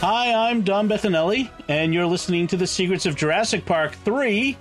[0.00, 4.52] Hi, I'm Dom Bettinelli, and you're listening to The Secrets of Jurassic Park 3,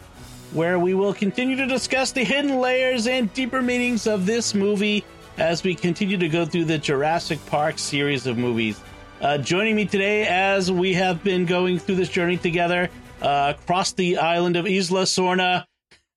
[0.54, 5.04] where we will continue to discuss the hidden layers and deeper meanings of this movie
[5.38, 8.80] as we continue to go through the Jurassic Park series of movies.
[9.20, 12.90] Uh, joining me today, as we have been going through this journey together
[13.22, 15.66] uh, across the island of Isla Sorna,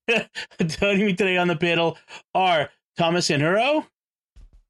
[0.65, 1.97] joining me today on the panel
[2.33, 3.85] are Thomas Sanjurjo.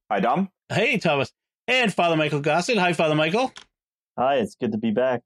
[0.09, 0.50] Hi, Dom.
[0.70, 1.31] Hey, Thomas.
[1.67, 2.80] And Father Michael Gossett.
[2.80, 3.53] Hi, Father Michael.
[4.20, 5.22] Hi, it's good to be back.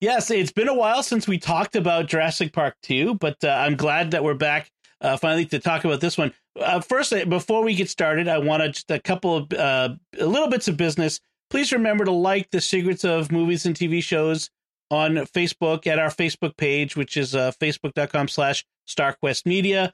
[0.00, 3.76] Yes, it's been a while since we talked about Jurassic Park 2, but uh, I'm
[3.76, 4.70] glad that we're back
[5.02, 6.32] uh, finally to talk about this one.
[6.58, 9.90] Uh, first, uh, before we get started, I want to just a couple of uh,
[10.18, 11.20] little bits of business.
[11.50, 14.48] Please remember to like the Secrets of Movies and TV Shows
[14.90, 19.92] on Facebook at our Facebook page, which is uh, facebook.com slash StarQuest Media.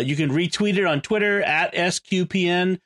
[0.00, 2.80] you can retweet it on Twitter at SQPN.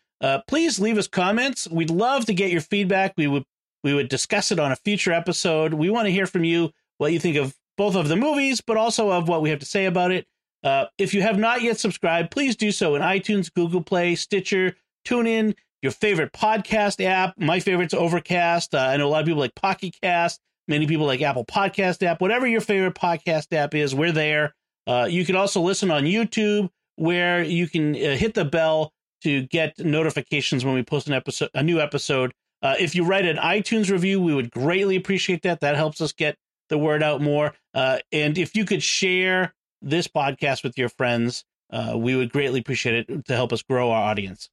[0.46, 1.66] please leave us comments.
[1.70, 3.14] We'd love to get your feedback.
[3.16, 3.44] We would
[3.84, 5.74] we would discuss it on a future episode.
[5.74, 8.76] We want to hear from you what you think of both of the movies, but
[8.76, 10.26] also of what we have to say about it.
[10.64, 14.76] Uh, if you have not yet subscribed, please do so in iTunes, Google Play, Stitcher,
[15.06, 17.34] TuneIn, your favorite podcast app.
[17.38, 18.74] My favorite's Overcast.
[18.74, 20.40] Uh, I know a lot of people like Pocket Cast.
[20.68, 22.20] Many people like Apple Podcast app.
[22.20, 24.54] Whatever your favorite podcast app is, we're there.
[24.86, 29.42] Uh, you can also listen on YouTube, where you can uh, hit the bell to
[29.46, 32.32] get notifications when we post an episode, a new episode.
[32.62, 35.60] Uh, if you write an iTunes review, we would greatly appreciate that.
[35.60, 36.36] That helps us get
[36.68, 37.54] the word out more.
[37.74, 42.60] Uh, and if you could share this podcast with your friends, uh, we would greatly
[42.60, 44.48] appreciate it to help us grow our audience.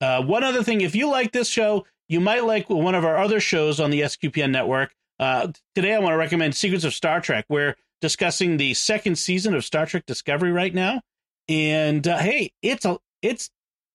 [0.00, 3.18] Uh, one other thing, if you like this show, you might like one of our
[3.18, 4.94] other shows on the SQPN network.
[5.18, 7.44] Uh, today, I want to recommend Secrets of Star Trek.
[7.48, 11.02] We're discussing the second season of Star Trek Discovery right now,
[11.48, 13.50] and uh, hey, it's a it's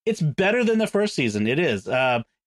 [0.05, 1.47] it's better than the first season.
[1.47, 1.87] It is.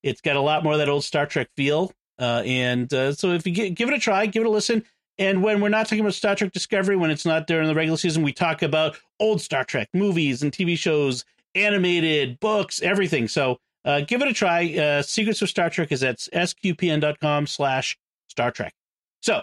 [0.02, 1.92] It's got a lot more of that old Star Trek feel.
[2.18, 4.84] Uh, and uh, so if you get, give it a try, give it a listen.
[5.18, 7.96] And when we're not talking about Star Trek Discovery, when it's not during the regular
[7.96, 11.24] season, we talk about old Star Trek movies and TV shows,
[11.54, 13.28] animated books, everything.
[13.28, 14.76] So uh, give it a try.
[14.76, 17.98] Uh, Secrets of Star Trek is at sqpn.com slash
[18.28, 18.74] Star Trek.
[19.22, 19.42] So,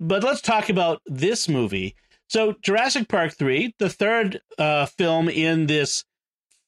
[0.00, 1.94] but let's talk about this movie.
[2.28, 6.04] So Jurassic Park 3, the third uh, film in this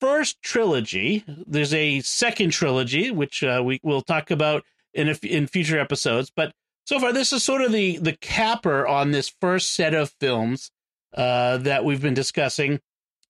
[0.05, 1.25] first trilogy.
[1.27, 6.31] There's a second trilogy, which uh, we will talk about in in future episodes.
[6.35, 6.53] But
[6.85, 10.71] so far, this is sort of the the capper on this first set of films
[11.15, 12.81] uh, that we've been discussing.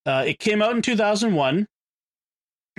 [0.05, 1.69] Uh, it came out in 2001.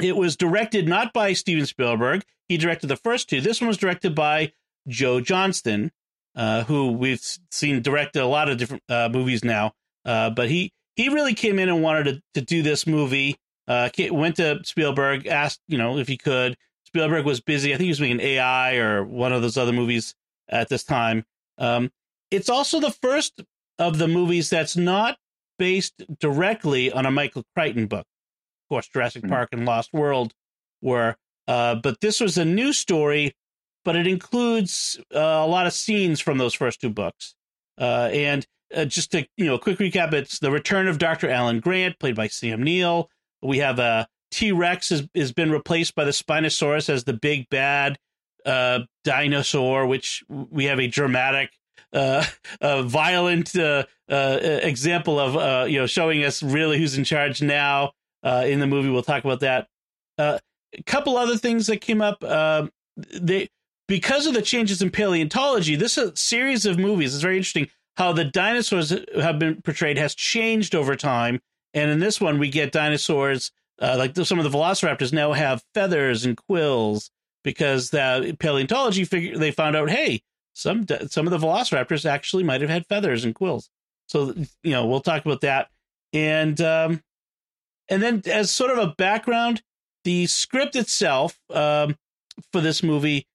[0.01, 2.23] It was directed not by Steven Spielberg.
[2.49, 3.39] He directed the first two.
[3.39, 4.51] This one was directed by
[4.89, 5.93] Joe Johnston,
[6.35, 9.71] uh, who we've seen direct a lot of different uh, movies now.
[10.03, 13.37] Uh, but he he really came in and wanted to, to do this movie.
[13.67, 16.57] Uh, went to Spielberg, asked you know if he could.
[16.85, 17.73] Spielberg was busy.
[17.73, 20.15] I think he was making AI or one of those other movies
[20.49, 21.25] at this time.
[21.57, 21.91] Um,
[22.31, 23.41] it's also the first
[23.79, 25.17] of the movies that's not
[25.57, 28.05] based directly on a Michael Crichton book.
[28.65, 29.31] Of course, Jurassic mm-hmm.
[29.31, 30.33] Park and Lost World
[30.81, 31.15] were,
[31.47, 33.35] uh, but this was a new story,
[33.83, 37.35] but it includes uh, a lot of scenes from those first two books.
[37.79, 38.45] Uh, and
[38.75, 41.29] uh, just to you know, quick recap: it's the return of Dr.
[41.29, 43.09] Alan Grant, played by Sam Neill.
[43.45, 47.13] We have a uh, T Rex has, has been replaced by the Spinosaurus as the
[47.13, 47.97] big bad
[48.45, 51.51] uh, dinosaur, which we have a dramatic,
[51.93, 52.25] uh,
[52.61, 57.41] a violent uh, uh, example of, uh, you know, showing us really who's in charge
[57.41, 58.89] now uh, in the movie.
[58.89, 59.67] We'll talk about that.
[60.17, 60.39] Uh,
[60.77, 62.23] a couple other things that came up.
[62.23, 62.67] Uh,
[62.97, 63.47] they
[63.87, 67.69] because of the changes in paleontology, this series of movies is very interesting.
[67.97, 71.39] How the dinosaurs have been portrayed has changed over time
[71.75, 73.51] and in this one, we get dinosaurs
[73.81, 77.11] uh, like some of the velociraptors now have feathers and quills
[77.43, 80.21] because the paleontology figure they found out, hey,
[80.53, 83.69] some some of the velociraptors actually might have had feathers and quills.
[84.07, 84.33] So
[84.63, 85.69] you know, we'll talk about that.
[86.13, 87.03] And um,
[87.89, 89.61] and then as sort of a background,
[90.05, 91.97] the script itself um,
[92.53, 93.27] for this movie,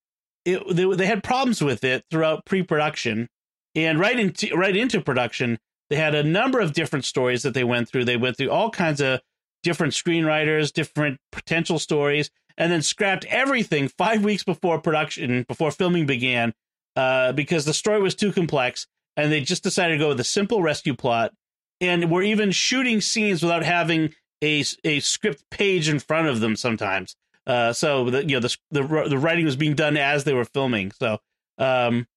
[0.45, 3.29] it, they, they had problems with it throughout pre-production
[3.75, 5.59] and right into right into production
[5.91, 8.05] they had a number of different stories that they went through.
[8.05, 9.19] They went through all kinds of
[9.61, 16.05] different screenwriters, different potential stories, and then scrapped everything five weeks before production, before filming
[16.05, 16.53] began,
[16.95, 18.87] uh, because the story was too complex.
[19.17, 21.33] and they just decided to go with a simple rescue plot,
[21.81, 26.55] and we're even shooting scenes without having a a script page in front of them
[26.55, 27.17] sometimes.
[27.45, 30.45] Uh, so the you know the, the the writing was being done as they were
[30.45, 30.91] filming.
[30.91, 31.17] So
[31.57, 32.07] um,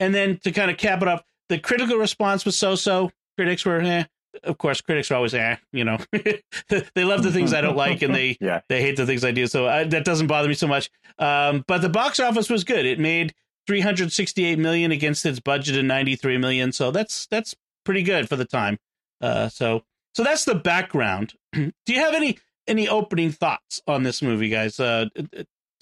[0.00, 3.10] and then to kind of cap it up, the critical response was so so.
[3.36, 4.04] Critics were eh.
[4.42, 5.56] Of course, critics are always eh.
[5.70, 8.62] You know, they love the things I don't like, and they yeah.
[8.70, 9.46] they hate the things I do.
[9.46, 10.90] So I, that doesn't bother me so much.
[11.18, 12.86] Um, but the box office was good.
[12.86, 13.34] It made
[13.66, 16.72] 368 million against its budget of 93 million.
[16.72, 17.54] So that's that's
[17.84, 18.78] pretty good for the time.
[19.20, 19.82] Uh, so
[20.14, 21.34] so that's the background.
[21.52, 24.80] do you have any any opening thoughts on this movie, guys?
[24.80, 25.06] Uh,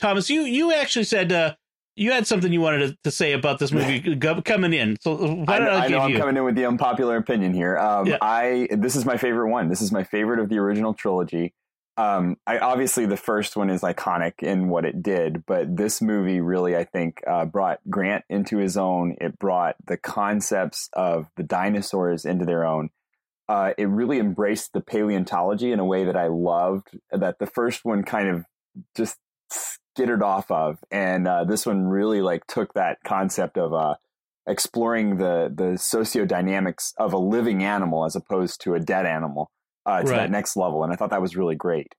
[0.00, 1.54] Thomas, you you actually said uh,
[2.00, 4.96] you had something you wanted to, to say about this movie coming in.
[5.02, 6.18] So why don't I, I, I know I'm you?
[6.18, 7.76] coming in with the unpopular opinion here.
[7.76, 8.16] Um, Yeah.
[8.22, 9.68] I this is my favorite one.
[9.68, 11.52] This is my favorite of the original trilogy.
[11.98, 16.40] Um, I obviously the first one is iconic in what it did, but this movie
[16.40, 19.16] really, I think, uh, brought Grant into his own.
[19.20, 22.88] It brought the concepts of the dinosaurs into their own.
[23.46, 26.98] Uh, it really embraced the paleontology in a way that I loved.
[27.12, 28.44] That the first one kind of
[28.96, 29.18] just
[30.00, 33.94] skittered off of, and uh, this one really like took that concept of uh,
[34.46, 39.50] exploring the the sociodynamics of a living animal as opposed to a dead animal
[39.86, 40.16] uh, to Right.
[40.16, 41.94] that next level, and I thought that was really great.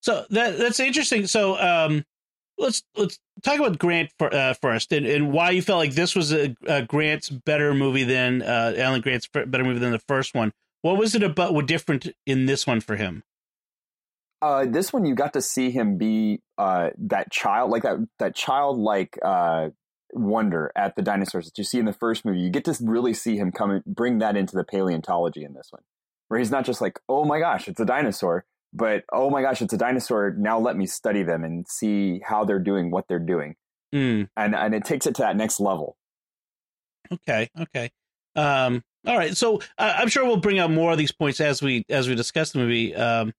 [0.00, 1.26] So that that's interesting.
[1.26, 2.04] So um,
[2.58, 6.14] let's let's talk about Grant for, uh, first, and, and why you felt like this
[6.14, 10.34] was a, a Grant's better movie than uh, Alan Grant's better movie than the first
[10.34, 10.52] one.
[10.82, 11.54] What was it about?
[11.54, 13.24] What different in this one for him?
[14.42, 18.34] Uh, this one, you got to see him be uh, that child, like that that
[18.34, 19.68] childlike uh,
[20.12, 22.40] wonder at the dinosaurs that you see in the first movie.
[22.40, 25.68] You get to really see him come and bring that into the paleontology in this
[25.70, 25.82] one,
[26.28, 29.62] where he's not just like, "Oh my gosh, it's a dinosaur," but "Oh my gosh,
[29.62, 33.18] it's a dinosaur." Now let me study them and see how they're doing, what they're
[33.18, 33.56] doing,
[33.94, 35.96] Mm, and and it takes it to that next level.
[37.12, 37.90] okay, okay.
[38.36, 39.36] Um, all right.
[39.36, 42.14] So uh, I'm sure we'll bring out more of these points as we as we
[42.14, 42.94] discuss the movie.
[42.94, 43.32] Um,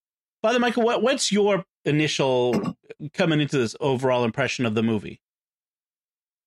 [0.45, 2.75] Father Michael, what what's your initial
[3.15, 5.19] coming into this overall impression of the movie?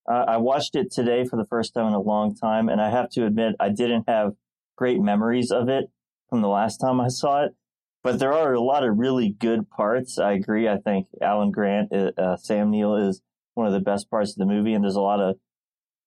[0.09, 2.91] Uh, I watched it today for the first time in a long time, and I
[2.91, 4.35] have to admit I didn't have
[4.77, 5.87] great memories of it
[6.31, 7.57] from the last time I saw it.
[8.05, 10.17] But there are a lot of really good parts.
[10.17, 10.69] I agree.
[10.69, 13.21] I think Alan Grant, uh, uh, Sam Neill is
[13.55, 15.39] one of the best parts of the movie, and there's a lot of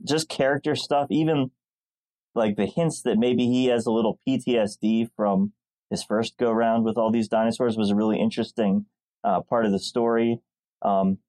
[0.07, 1.07] just character stuff.
[1.09, 1.51] Even
[2.35, 5.51] like the hints that maybe he has a little PTSD from
[5.91, 8.87] his first go round with all these dinosaurs was a really interesting
[9.23, 10.39] uh, part of the story.
[10.81, 11.19] Um,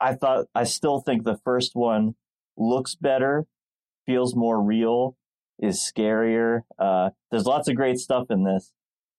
[0.00, 2.16] I thought, I still think the first one
[2.58, 3.46] looks better,
[4.04, 5.16] feels more real,
[5.58, 6.62] is scarier.
[6.78, 8.72] Uh, there's lots of great stuff in this,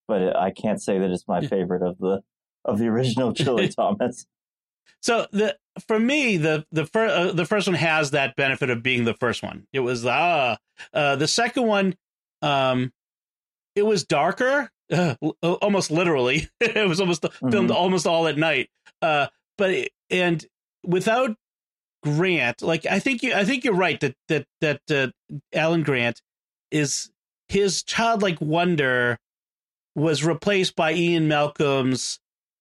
[0.07, 2.21] but it, I can't say that it's my favorite of the
[2.65, 4.27] of the original Chili Thomas.
[5.01, 5.55] So the
[5.87, 9.13] for me the the first uh, the first one has that benefit of being the
[9.13, 9.67] first one.
[9.71, 10.57] It was ah
[10.93, 11.95] uh, the second one,
[12.41, 12.91] um,
[13.75, 16.49] it was darker, uh, almost literally.
[16.59, 17.75] it was almost filmed Mhm.
[17.75, 18.69] almost all at night.
[19.01, 19.27] Uh,
[19.57, 20.45] but it, and
[20.83, 21.35] without
[22.03, 25.07] Grant, like I think you I think you're right that that that uh,
[25.53, 26.21] Alan Grant
[26.71, 27.09] is
[27.47, 29.17] his childlike wonder
[29.95, 32.19] was replaced by Ian Malcolm's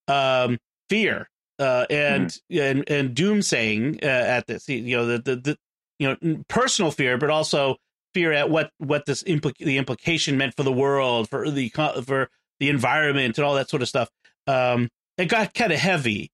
[0.08, 0.58] um,
[0.88, 1.28] fear
[1.58, 4.66] uh, and and and doomsaying uh, at this.
[4.68, 5.58] You know the, the the
[5.98, 7.76] you know personal fear, but also
[8.14, 11.68] fear at what what this impl- the implication meant for the world, for the
[12.04, 14.08] for the environment, and all that sort of stuff.
[14.46, 16.30] Um, it got kind of heavy.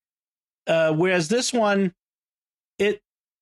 [0.67, 1.95] Uh, whereas this one,
[2.79, 3.01] it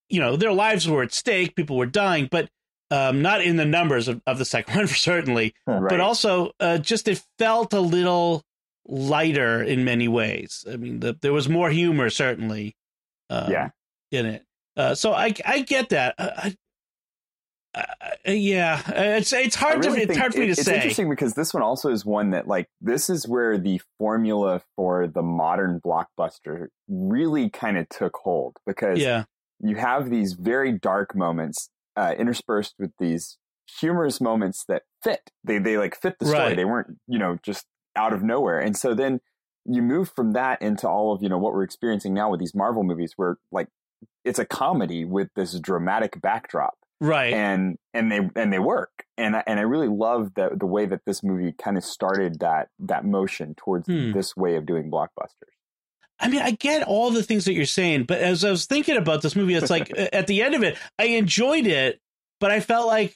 [0.08, 2.48] you know their lives were at stake, people were dying, but
[2.90, 5.90] um, not in the numbers of, of the second one certainly Right.
[5.90, 8.42] but also uh, just it felt a little
[8.86, 10.64] lighter in many ways.
[10.70, 12.74] I mean, the, there was more humor certainly,
[13.28, 13.70] um, Yeah.
[14.10, 14.44] in it.
[14.76, 16.14] Uh, so I I get that.
[16.18, 16.56] I,
[18.26, 18.82] I, yeah,
[19.18, 20.76] it's it's hard really to it's hard for me to it's say.
[20.76, 25.06] interesting because this one also is one that like this is where the formula for
[25.06, 29.24] the modern blockbuster really kind of took hold because Yeah,
[29.60, 33.38] you have these very dark moments uh, interspersed with these
[33.80, 35.30] humorous moments that fit.
[35.44, 36.40] They they like fit the story.
[36.40, 36.56] Right.
[36.56, 37.66] They weren't you know just
[37.96, 38.60] out of nowhere.
[38.60, 39.20] And so then
[39.64, 42.54] you move from that into all of you know what we're experiencing now with these
[42.54, 43.68] Marvel movies, where like
[44.24, 47.32] it's a comedy with this dramatic backdrop right.
[47.32, 50.86] and and they and they work and I, and I really love the the way
[50.86, 54.12] that this movie kind of started that that motion towards Hmm.
[54.12, 55.54] this way of doing blockbusters.
[56.20, 58.96] I mean, I get all the things that you're saying, but as I was thinking
[58.96, 62.00] about this movie, it's like at the end of it, I enjoyed it,
[62.40, 63.14] but I felt like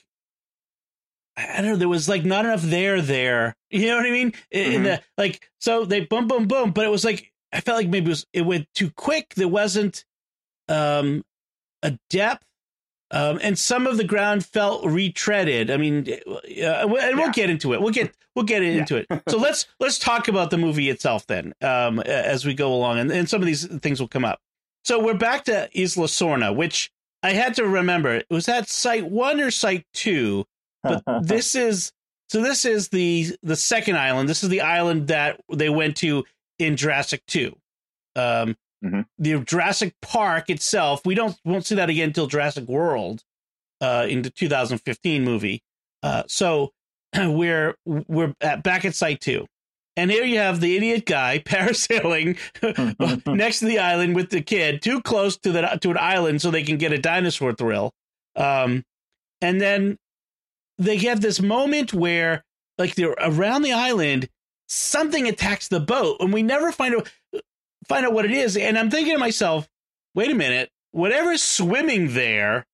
[1.36, 3.54] I don't know, there was like not enough there there.
[3.74, 4.34] You know what I mean?
[4.50, 4.84] In Mhm.
[4.84, 8.06] the like, so they boom, boom, boom, but it was like I felt like maybe
[8.06, 9.34] it was it went too quick.
[9.34, 10.04] There wasn't
[10.68, 11.24] um
[11.82, 12.44] a depth
[13.12, 15.70] Um, and some of the ground felt retreaded.
[15.70, 16.38] I mean, uh,
[16.86, 17.32] and we'll Yeah.
[17.32, 17.80] get into it.
[17.82, 19.06] We'll get we'll get into it.
[19.28, 23.12] So let's let's talk about the movie itself then, um, as we go along, and,
[23.12, 24.40] and some of these things will come up.
[24.84, 26.90] So we're back to Isla Sorna, which
[27.22, 28.22] I had to remember.
[28.30, 30.46] Was that site one or site two?
[30.82, 31.92] But this is
[32.30, 32.40] so.
[32.42, 34.28] This is the the second island.
[34.28, 36.24] This is the island that they went to
[36.58, 37.54] in Jurassic Two.
[38.16, 39.06] Um, Mhm.
[39.18, 43.22] The Jurassic Park itself, we don't won't see that again until Jurassic World,
[43.80, 45.62] uh, in the 2015 movie.
[46.02, 46.72] Uh, so
[47.16, 49.46] we're we're at, back at site two,
[49.96, 52.38] and here you have the idiot guy parasailing
[53.36, 56.50] next to the island with the kid, too close to the to an island so
[56.50, 57.92] they can get a dinosaur thrill.
[58.34, 58.84] Um,
[59.40, 59.98] and then
[60.78, 62.44] they have this moment where,
[62.78, 64.28] like, they're around the island,
[64.68, 67.10] something attacks the boat, and we never find out
[67.88, 68.56] find out what it is.
[68.56, 69.68] And I'm thinking to myself,
[70.14, 72.66] wait a minute, whatever's swimming there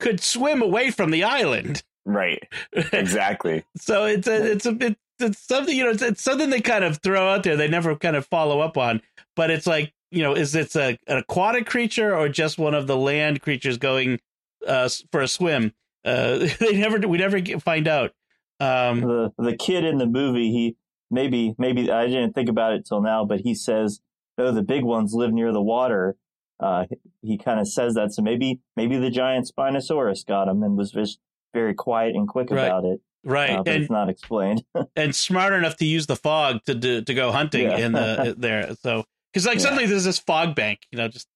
[0.00, 1.82] could swim away from the island.
[2.04, 2.42] Right.
[2.72, 3.64] Exactly.
[3.78, 6.84] So it's a it's a bit it's something you know it's, it's something they kind
[6.84, 7.56] of throw out there.
[7.56, 9.02] They never kind of follow up on,
[9.36, 12.86] but it's like you know is it's a an aquatic creature or just one of
[12.86, 14.20] the land creatures going
[14.66, 15.74] uh, for a swim?
[16.04, 18.12] Uh, they never we never get, find out.
[18.60, 20.76] Um, the the kid in the movie, he
[21.10, 24.00] maybe maybe I didn't think about it till now, but he says,
[24.38, 26.16] "Oh, the big ones live near the water."
[26.60, 26.86] Uh,
[27.22, 30.90] he kind of says that, so maybe maybe the giant Spinosaurus got him and was
[30.90, 31.18] just
[31.54, 32.66] very quiet and quick Right.
[32.66, 33.00] about it.
[33.24, 34.64] right, Uh, and it's not explained.
[34.96, 37.78] and smart enough to use the fog to do, to go hunting Yeah.
[37.78, 38.74] in the there.
[38.82, 39.62] So because like Yeah.
[39.64, 41.28] suddenly there's this fog bank, you know, just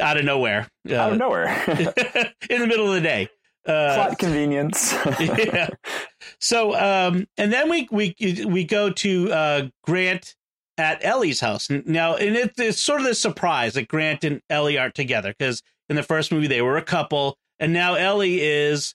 [0.00, 1.48] out of nowhere, uh, Out of nowhere.
[2.50, 3.28] in the middle of the day.
[3.66, 4.94] Uh, Plot convenience.
[5.20, 5.68] yeah.
[6.38, 8.14] So, um, and then we we
[8.46, 10.34] we go to uh, Grant
[10.80, 14.78] at Ellie's house now, and it, it's sort of this surprise that Grant and Ellie
[14.78, 18.94] aren't together because in the first movie they were a couple, and now Ellie is,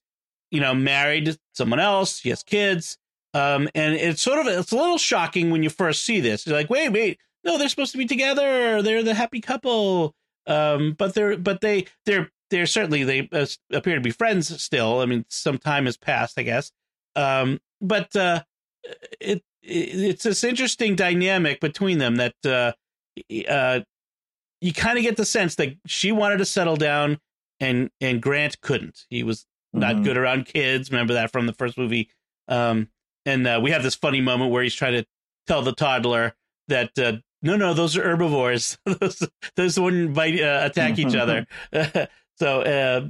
[0.50, 2.20] you know, married to someone else.
[2.20, 2.98] She has kids,
[3.34, 6.48] um, and it's sort of it's a little shocking when you first see this.
[6.48, 8.82] You're like, wait, wait, no, they're supposed to be together.
[8.82, 10.16] They're the happy couple.
[10.48, 15.02] Um, but they're but they they're they're certainly they uh, appear to be friends still.
[15.02, 16.72] I mean, some time has passed, I guess.
[17.16, 18.44] Um, but uh,
[18.84, 22.72] it, it it's this interesting dynamic between them that uh,
[23.50, 23.80] uh,
[24.62, 27.20] you kind of get the sense that she wanted to settle down
[27.60, 29.06] and and Grant couldn't.
[29.10, 30.04] He was not Mhm.
[30.04, 30.92] good around kids.
[30.92, 32.10] Remember that from the first movie.
[32.48, 32.90] Um,
[33.26, 35.06] and uh, we have this funny moment where he's trying to
[35.48, 36.36] tell the toddler
[36.68, 38.78] that uh, no, no, those are herbivores.
[38.86, 41.46] those those wouldn't bite, uh, attack each other.
[42.40, 43.08] so, uh,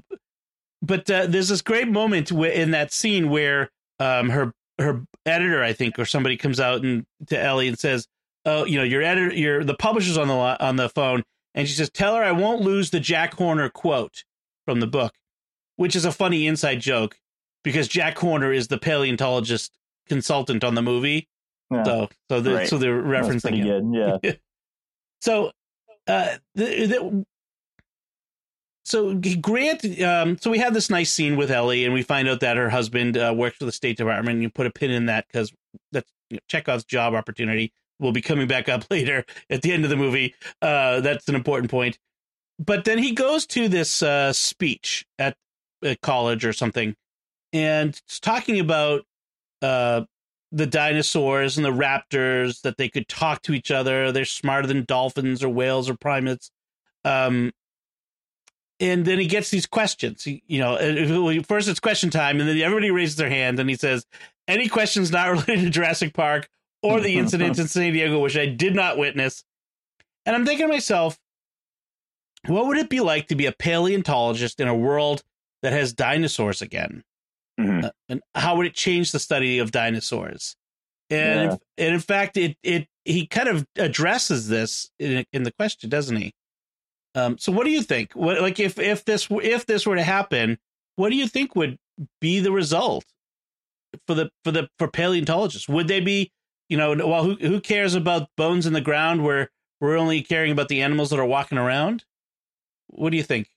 [0.82, 5.74] but uh, there's this great moment in that scene where um, her her editor, I
[5.74, 8.08] think, or somebody comes out and to Ellie and says,
[8.46, 11.74] "Oh, you know, your editor, your the publisher's on the on the phone," and she
[11.74, 14.24] says, "Tell her I won't lose the Jack Horner quote
[14.66, 15.14] from the book,"
[15.78, 17.20] which is a funny inside joke
[17.64, 19.78] because Jack Horner is the paleontologist
[20.08, 21.28] consultant on the movie.
[21.72, 21.84] Yeah.
[21.84, 22.68] So, so the, Right.
[22.68, 24.22] so they're referencing good.
[24.24, 24.32] Yeah.
[25.22, 25.52] So,
[26.06, 27.26] uh, the, the,
[28.86, 32.40] so Grant, um, so we have this nice scene with Ellie, and we find out
[32.42, 34.44] that her husband uh, works for the State Department.
[34.44, 35.52] You put a pin in that because
[35.92, 37.74] that's you know, Chekhov's job opportunity.
[38.00, 40.36] Will be coming back up later at the end of the movie.
[40.62, 41.98] Uh, that's an important point.
[42.60, 45.36] But then he goes to this uh, speech at,
[45.84, 46.96] at college or something,
[47.54, 49.02] and it's talking about
[49.64, 50.04] uh,
[50.52, 54.12] the dinosaurs and the raptors that they could talk to each other.
[54.12, 56.52] They're smarter than dolphins or whales or primates.
[57.04, 57.52] Um,
[58.80, 60.24] and then he gets these questions.
[60.24, 63.76] He, you know, first it's question time, and then everybody raises their hand, and he
[63.76, 64.06] says,
[64.48, 66.50] "Any questions not related to Jurassic Park
[66.84, 69.44] or the incident in San Diego, which I did not witness?"
[70.26, 71.20] And I'm thinking to myself,
[72.48, 75.24] what would it be like to be a paleontologist in a world
[75.62, 77.04] that has dinosaurs again?
[77.60, 77.86] Mhm.
[77.86, 80.56] Uh, and how would it change the study of dinosaurs?
[81.10, 81.54] And Yeah.
[81.54, 85.90] if, and in fact, it it he kind of addresses this in, in the question,
[85.90, 86.34] doesn't he?
[87.16, 88.12] Um, so, what do you think?
[88.14, 90.60] What like if if this if this were to happen,
[90.98, 91.78] what do you think would
[92.20, 93.06] be the result
[94.06, 95.70] for the for the for paleontologists?
[95.70, 96.32] Would they be
[96.68, 100.52] you know well who who cares about bones in the ground where we're only caring
[100.52, 102.04] about the animals that are walking around?
[102.88, 103.48] What do you think?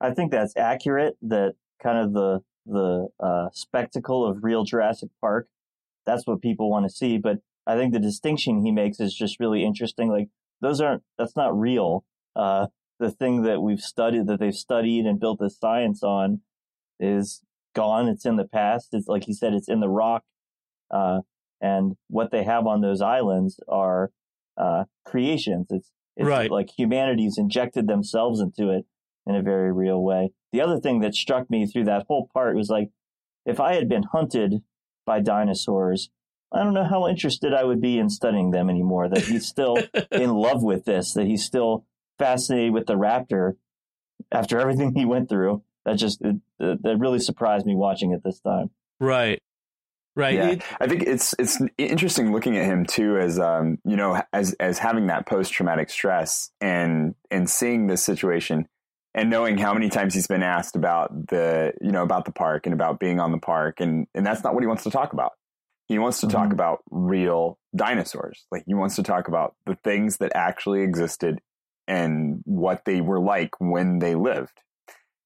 [0.00, 1.16] I think that's accurate.
[1.20, 5.48] That kind of the the uh, spectacle of real Jurassic Park.
[6.06, 7.18] That's what people want to see.
[7.18, 10.08] But I think the distinction he makes is just really interesting.
[10.08, 10.28] Like
[10.62, 11.02] those aren't.
[11.18, 12.04] That's not real.
[12.40, 12.66] Uh,
[12.98, 16.40] the thing that we've studied, that they've studied and built this science on,
[16.98, 17.42] is
[17.74, 18.08] gone.
[18.08, 18.88] It's in the past.
[18.92, 19.52] It's like he said.
[19.54, 20.22] It's in the rock.
[20.90, 21.20] Uh,
[21.60, 24.10] and what they have on those islands are
[24.56, 25.66] uh, creations.
[25.70, 26.50] It's, it's Right.
[26.50, 28.84] like humanity's injected themselves into it
[29.26, 30.32] in a very real way.
[30.52, 32.88] The other thing that struck me through that whole part was like,
[33.46, 34.62] if I had been hunted
[35.06, 36.10] by dinosaurs,
[36.52, 39.08] I don't know how interested I would be in studying them anymore.
[39.08, 39.76] That he's still
[40.10, 41.84] in love with this, that he's still
[42.20, 43.54] fascinated with the raptor
[44.30, 45.62] after everything he went through.
[45.84, 48.70] That just it, that really surprised me watching it this time.
[49.00, 49.42] Right.
[50.14, 50.34] Right.
[50.34, 50.54] Yeah.
[50.80, 54.78] I think it's it's interesting looking at him too as um you know as as
[54.78, 58.68] having that post traumatic stress and and seeing this situation
[59.14, 62.66] and knowing how many times he's been asked about the you know about the park
[62.66, 65.12] and about being on the park and and that's not what he wants to talk
[65.12, 65.32] about.
[65.86, 66.36] He wants to mm-hmm.
[66.36, 68.46] talk about real dinosaurs.
[68.50, 71.40] Like he wants to talk about the things that actually existed
[71.90, 74.60] and what they were like when they lived.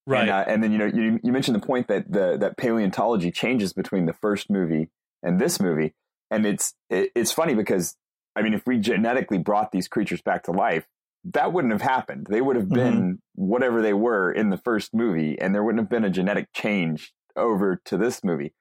[0.07, 0.21] Right.
[0.21, 3.31] And, uh, and, then you know you, you mentioned the point that the that paleontology
[3.31, 4.89] changes between the first movie
[5.23, 5.93] and this movie,
[6.29, 7.95] and it's it, it's funny because
[8.35, 10.85] I mean if we genetically brought these creatures back to life,
[11.23, 12.27] that wouldn't have happened.
[12.29, 13.45] They would have been mm-hmm.
[13.45, 17.13] whatever they were in the first movie, and there wouldn't have been a genetic change
[17.35, 18.53] over to this movie.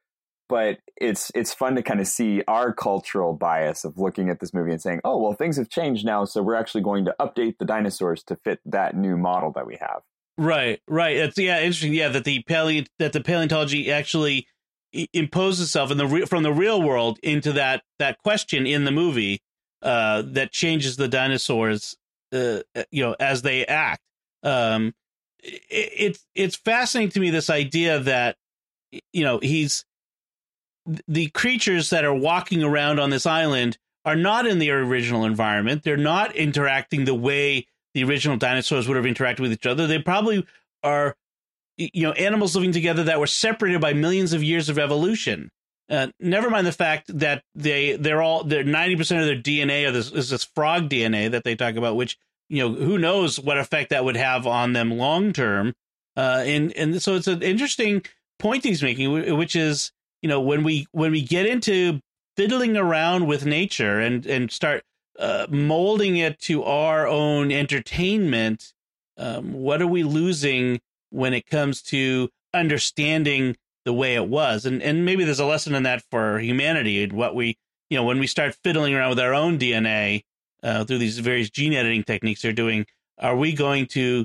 [0.48, 4.52] But it's it's fun to kind of see our cultural bias of looking at this
[4.52, 7.56] movie and saying, "Oh, well, things have changed now, so we're actually going to update
[7.58, 10.02] the dinosaurs to fit that new model that we have."
[10.36, 11.16] Right, right.
[11.16, 11.94] It's yeah, interesting.
[11.94, 14.46] Yeah, that the paleo that the paleontology actually
[15.12, 18.90] imposes itself in the re- from the real world into that that question in the
[18.90, 19.40] movie
[19.82, 21.96] uh, that changes the dinosaurs,
[22.32, 22.60] uh,
[22.90, 24.02] you know, as they act.
[24.42, 24.94] Um,
[25.42, 28.36] it, it's it's fascinating to me this idea that
[29.12, 29.84] you know he's
[31.08, 35.82] the creatures that are walking around on this island are not in their original environment.
[35.82, 39.86] They're not interacting the way the original dinosaurs would have interacted with each other.
[39.86, 40.46] They probably
[40.82, 41.16] are,
[41.76, 45.50] you know, animals living together that were separated by millions of years of evolution.
[45.88, 49.92] Uh, never mind the fact that they they're all they're ninety percent of their DNA
[49.92, 53.58] this, is this frog DNA that they talk about, which you know who knows what
[53.58, 55.74] effect that would have on them long term.
[56.16, 58.02] Uh, and and so it's an interesting
[58.38, 59.92] point he's making, which is
[60.24, 62.00] you know when we when we get into
[62.34, 64.82] fiddling around with nature and and start
[65.18, 68.72] uh, molding it to our own entertainment,
[69.18, 74.64] um, what are we losing when it comes to understanding the way it was?
[74.64, 77.58] And and maybe there's a lesson in that for humanity what we
[77.90, 80.22] you know when we start fiddling around with our own DNA
[80.62, 82.86] uh, through these various gene editing techniques they're doing,
[83.18, 84.24] are we going to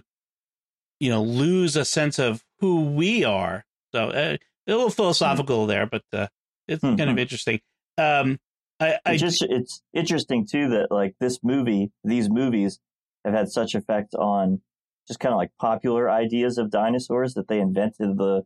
[1.01, 3.65] you know lose a sense of who we are?
[3.91, 4.37] So uh,
[4.73, 6.27] a little philosophical there, but uh,
[6.67, 6.95] it's mm-hmm.
[6.95, 7.59] kind of interesting.
[7.97, 8.39] Um,
[8.79, 12.79] I, I it's just it's interesting too that like this movie, these movies
[13.25, 14.61] have had such effect on
[15.07, 18.43] just kind of like popular ideas of dinosaurs that they invented the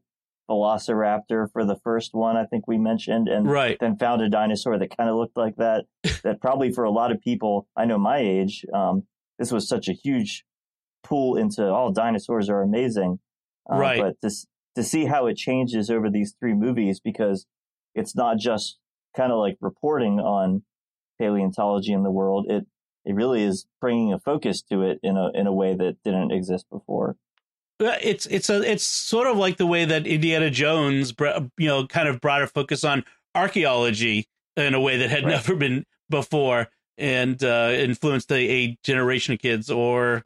[0.49, 3.77] velociraptor for the first one I think we mentioned and right.
[3.79, 5.85] then found a dinosaur that kind of looked like that
[6.23, 9.03] that probably for a lot of people I know my age um,
[9.39, 10.43] this was such a huge
[11.03, 13.19] pull into all oh, dinosaurs are amazing
[13.71, 17.45] uh, right but this to see how it changes over these three movies because
[17.95, 18.77] it's not just
[19.15, 20.63] kind of like reporting on
[21.19, 22.65] paleontology in the world, it
[23.05, 26.31] it really is bringing a focus to it in a in a way that didn't
[26.31, 27.17] exist before.
[27.79, 31.13] It's it's a it's sort of like the way that Indiana Jones,
[31.57, 33.03] you know, kind of brought a focus on
[33.35, 35.31] archaeology in a way that had right.
[35.31, 39.69] never been before, and uh, influenced a, a, generation of kids.
[39.69, 40.23] Or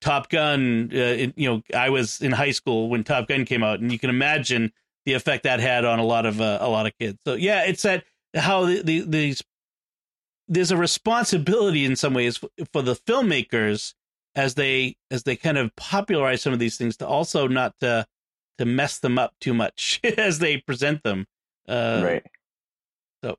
[0.00, 3.62] Top Gun, uh, it, you know, I was in high school when Top Gun came
[3.62, 4.72] out, and you can imagine
[5.04, 7.18] the effect that had on a lot of uh, a lot of kids.
[7.26, 9.42] So yeah, it's that how the, the, these
[10.48, 12.40] there's a responsibility in some ways
[12.72, 13.94] for the filmmakers
[14.34, 18.06] as they as they kind of popularize some of these things to also not to
[18.58, 21.26] to mess them up too much as they present them.
[21.68, 22.26] Uh, right.
[23.24, 23.36] So,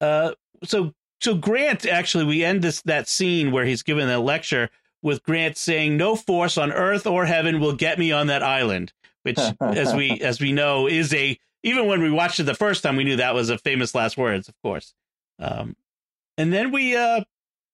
[0.00, 0.32] uh,
[0.64, 4.70] so so Grant actually we end this that scene where he's given a lecture
[5.02, 8.92] with Grant saying, "No force on earth or heaven will get me on that island."
[9.22, 12.82] which as we as we know is a even when we watched it the first
[12.82, 14.94] time we knew that was a famous last words of course
[15.38, 15.76] um,
[16.36, 17.22] and then we uh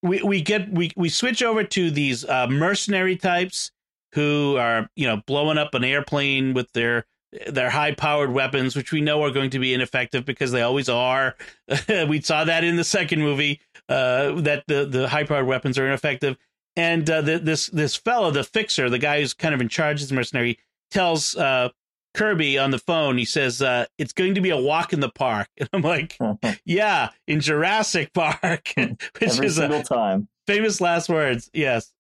[0.02, 3.70] we we get we we switch over to these uh, mercenary types
[4.14, 7.06] who are you know blowing up an airplane with their
[7.46, 10.88] their high powered weapons which we know are going to be ineffective because they always
[10.88, 11.36] are
[12.08, 15.86] we saw that in the second movie uh, that the the high powered weapons are
[15.86, 16.36] ineffective
[16.78, 20.02] and uh, the, this this fellow the fixer the guy who's kind of in charge
[20.02, 20.58] of the mercenary
[20.90, 21.68] tells uh,
[22.14, 25.10] Kirby on the phone, he says, uh, it's going to be a walk in the
[25.10, 25.48] park.
[25.60, 26.18] And I'm like,
[26.64, 30.28] yeah, in Jurassic Park, which Every is single a time.
[30.46, 31.50] famous last words.
[31.52, 31.92] Yes.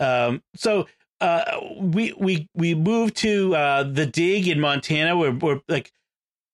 [0.00, 0.86] Um, so
[1.20, 5.92] uh, we we we move to uh, the dig in Montana where we're like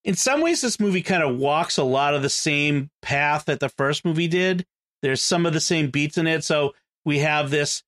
[0.04, 3.60] in some ways this movie kind of walks a lot of the same path that
[3.60, 4.66] the first movie did.
[5.02, 6.44] There's some of the same beats in it.
[6.44, 7.82] So we have this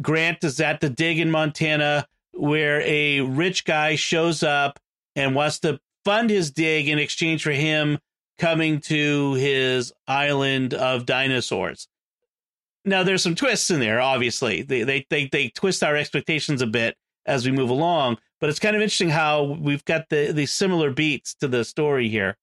[0.00, 4.78] Grant is at the dig in Montana where a rich guy shows up
[5.14, 7.98] and wants to fund his dig in exchange for him
[8.38, 11.88] coming to his island of dinosaurs.
[12.84, 14.62] Now there's some twists in there, obviously.
[14.62, 18.60] They they they, they twist our expectations a bit as we move along, but it's
[18.60, 22.36] kind of interesting how we've got the the similar beats to the story here.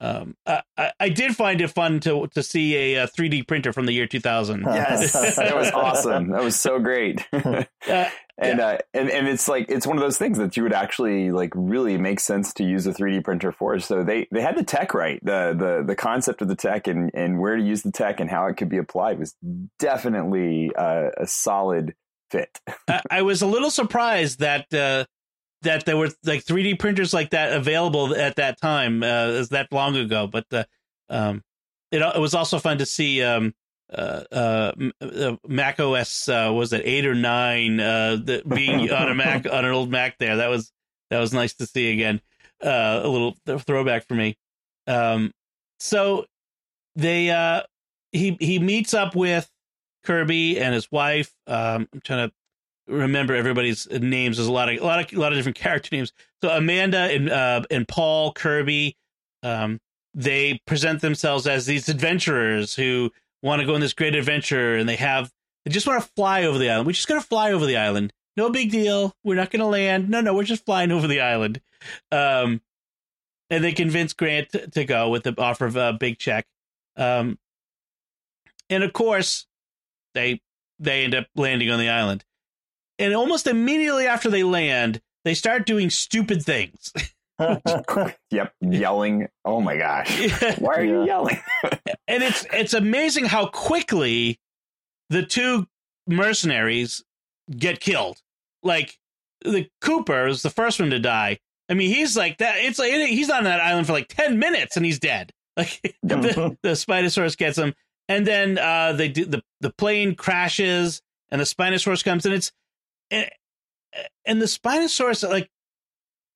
[0.00, 3.86] Um, I, I did find it fun to to see a, a 3D printer from
[3.86, 4.64] the year 2000.
[4.70, 6.30] Yes, that was awesome.
[6.30, 7.26] That was so great.
[7.32, 7.64] uh,
[8.38, 8.66] and yeah.
[8.66, 11.52] uh, and and it's like it's one of those things that you would actually like
[11.54, 13.78] really make sense to use a 3D printer for.
[13.78, 15.22] So they they had the tech right.
[15.22, 18.30] The the the concept of the tech and and where to use the tech and
[18.30, 19.34] how it could be applied was
[19.78, 21.94] definitely uh, a solid
[22.30, 22.60] fit.
[22.88, 25.04] I, I, was a little surprised that uh,
[25.62, 29.72] that there were like 3D printers like that available at that time, uh, as that
[29.72, 30.26] long ago.
[30.26, 30.64] But uh,
[31.08, 31.42] um,
[31.90, 33.54] it it was also fun to see um,
[33.92, 39.08] uh, uh, uh Mac OS uh, was it eight or nine uh, the, being on
[39.08, 40.36] a Mac on an old Mac there.
[40.36, 40.72] That was
[41.10, 42.20] that was nice to see again.
[42.62, 44.36] Uh, a little throwback for me.
[44.86, 45.32] Um,
[45.78, 46.26] so
[46.94, 47.62] they uh,
[48.12, 49.50] he he meets up with
[50.04, 51.32] Kirby and his wife.
[51.46, 52.34] Um, I'm trying to
[52.90, 54.36] remember everybody's names.
[54.36, 56.12] There's a lot of a lot of a lot of different character names.
[56.42, 58.96] So Amanda and uh, and Paul Kirby,
[59.42, 59.80] um,
[60.14, 63.10] they present themselves as these adventurers who
[63.42, 65.30] want to go on this great adventure, and they have
[65.64, 66.86] they just want to fly over the island.
[66.86, 68.12] We're just gonna fly over the island.
[68.36, 69.14] No big deal.
[69.24, 70.08] We're not gonna land.
[70.08, 71.60] No, no, we're just flying over the island.
[72.12, 72.60] Um,
[73.48, 76.46] and they convince Grant to, to go with the offer of a big check.
[76.96, 77.38] Um,
[78.68, 79.46] and of course,
[80.14, 80.40] they
[80.78, 82.24] they end up landing on the island
[83.00, 86.92] and almost immediately after they land, they start doing stupid things.
[88.30, 89.28] yep, yelling.
[89.44, 90.30] Oh my gosh.
[90.58, 91.40] Why are you yelling?
[92.06, 94.38] and it's it's amazing how quickly
[95.08, 95.66] the two
[96.06, 97.02] mercenaries
[97.56, 98.20] get killed.
[98.62, 98.98] Like
[99.42, 101.38] the Cooper is the first one to die.
[101.70, 102.56] I mean, he's like that.
[102.58, 105.32] It's like he's on that island for like ten minutes and he's dead.
[105.56, 107.74] Like the, the Spinosaurus gets him,
[108.08, 112.52] and then uh, they do the the plane crashes and the Spinosaurus comes, and it's
[113.10, 113.30] and,
[114.24, 115.50] and the Spinosaurus, like,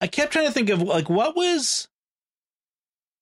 [0.00, 1.88] I kept trying to think of like what was,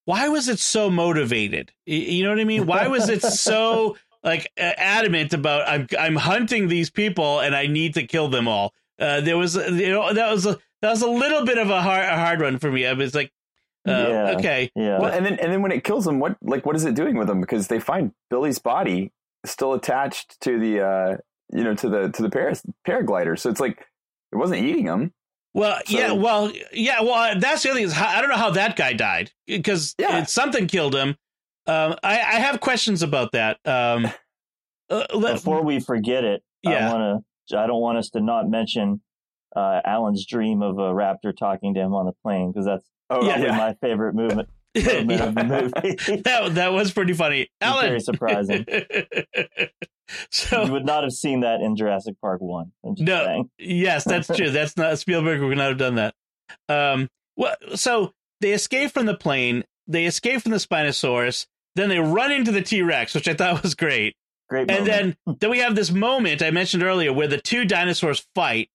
[0.05, 1.71] why was it so motivated?
[1.85, 2.65] You know what I mean?
[2.65, 7.93] Why was it so like adamant about I'm I'm hunting these people and I need
[7.93, 8.73] to kill them all?
[8.99, 11.81] Uh, there was you know that was a that was a little bit of a
[11.81, 12.85] hard a hard one for me.
[12.85, 13.31] I was like,
[13.87, 14.99] uh, yeah, okay, yeah.
[14.99, 17.15] Well, and then and then when it kills them, what like what is it doing
[17.15, 17.39] with them?
[17.39, 19.11] Because they find Billy's body
[19.45, 21.17] still attached to the uh,
[21.51, 23.37] you know, to the to the paras- paraglider.
[23.37, 23.85] So it's like
[24.31, 25.13] it wasn't eating them.
[25.53, 28.37] Well, so, yeah, well, yeah, well, that's the other thing is how, I don't know
[28.37, 30.23] how that guy died because yeah.
[30.23, 31.09] something killed him.
[31.67, 33.59] Um, I, I have questions about that.
[33.63, 34.07] Um,
[34.89, 36.89] uh, let, Before we forget it, yeah.
[36.89, 37.59] I want to.
[37.59, 39.01] I don't want us to not mention
[39.55, 43.23] uh, Alan's dream of a raptor talking to him on the plane because that's oh,
[43.23, 43.57] yeah, yeah.
[43.57, 44.49] my favorite movement.
[44.75, 46.21] Movement of the movie.
[46.23, 47.49] that that was pretty funny.
[47.61, 48.65] Alan, very surprising.
[50.29, 52.71] So you would not have seen that in Jurassic Park One.
[52.83, 53.49] No, saying.
[53.57, 54.49] yes, that's true.
[54.51, 56.13] That's not Spielberg would not have done that.
[56.69, 57.07] Um,
[57.37, 59.63] well, so they escape from the plane.
[59.87, 61.47] They escape from the Spinosaurus.
[61.75, 64.15] Then they run into the T Rex, which I thought was great.
[64.49, 64.67] Great.
[64.67, 64.89] Moment.
[64.89, 68.69] And then then we have this moment I mentioned earlier where the two dinosaurs fight,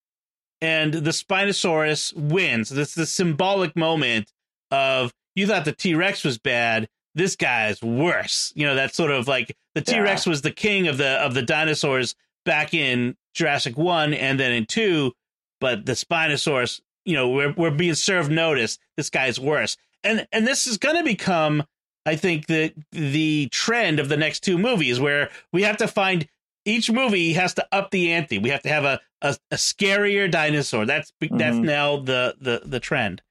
[0.61, 2.69] and the Spinosaurus wins.
[2.69, 4.31] This is the symbolic moment
[4.71, 8.51] of you thought the T Rex was bad this guy's worse.
[8.55, 10.31] You know, that sort of like the T Rex yeah.
[10.31, 14.65] was the king of the of the dinosaurs back in Jurassic One and then in
[14.65, 15.13] two,
[15.59, 18.77] but the Spinosaurus, you know, we're we're being served notice.
[18.97, 21.63] This guy's worse, and and this is going to become,
[22.05, 26.27] I think, the the trend of the next two movies, where we have to find
[26.65, 28.37] each movie has to up the ante.
[28.37, 30.85] We have to have a a, a scarier dinosaur.
[30.85, 31.37] That's mm-hmm.
[31.37, 33.21] that's now the the the trend.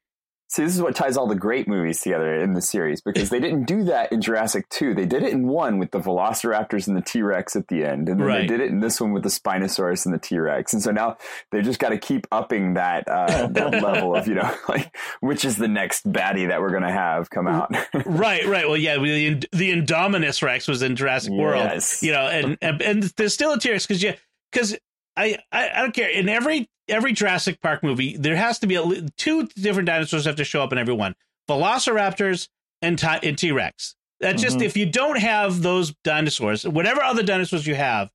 [0.51, 3.39] See, this is what ties all the great movies together in the series because they
[3.39, 4.95] didn't do that in Jurassic 2.
[4.95, 8.09] They did it in one with the Velociraptors and the T Rex at the end.
[8.09, 8.41] And then right.
[8.41, 10.73] they did it in this one with the Spinosaurus and the T Rex.
[10.73, 11.19] And so now
[11.51, 15.45] they just got to keep upping that, uh, that level of, you know, like, which
[15.45, 17.71] is the next baddie that we're going to have come out.
[18.07, 18.67] right, right.
[18.67, 21.39] Well, yeah, the, the Indominus Rex was in Jurassic yes.
[21.39, 24.15] World, you know, and, and, and there's still a T Rex because, yeah,
[24.51, 24.79] because
[25.15, 26.09] I, I, I don't care.
[26.09, 30.37] In every every Jurassic Park movie, there has to be a, two different dinosaurs have
[30.37, 31.15] to show up in every one:
[31.49, 32.49] Velociraptors
[32.83, 33.95] and T Rex.
[34.21, 34.65] That's just mm-hmm.
[34.65, 38.11] if you don't have those dinosaurs, whatever other dinosaurs you have,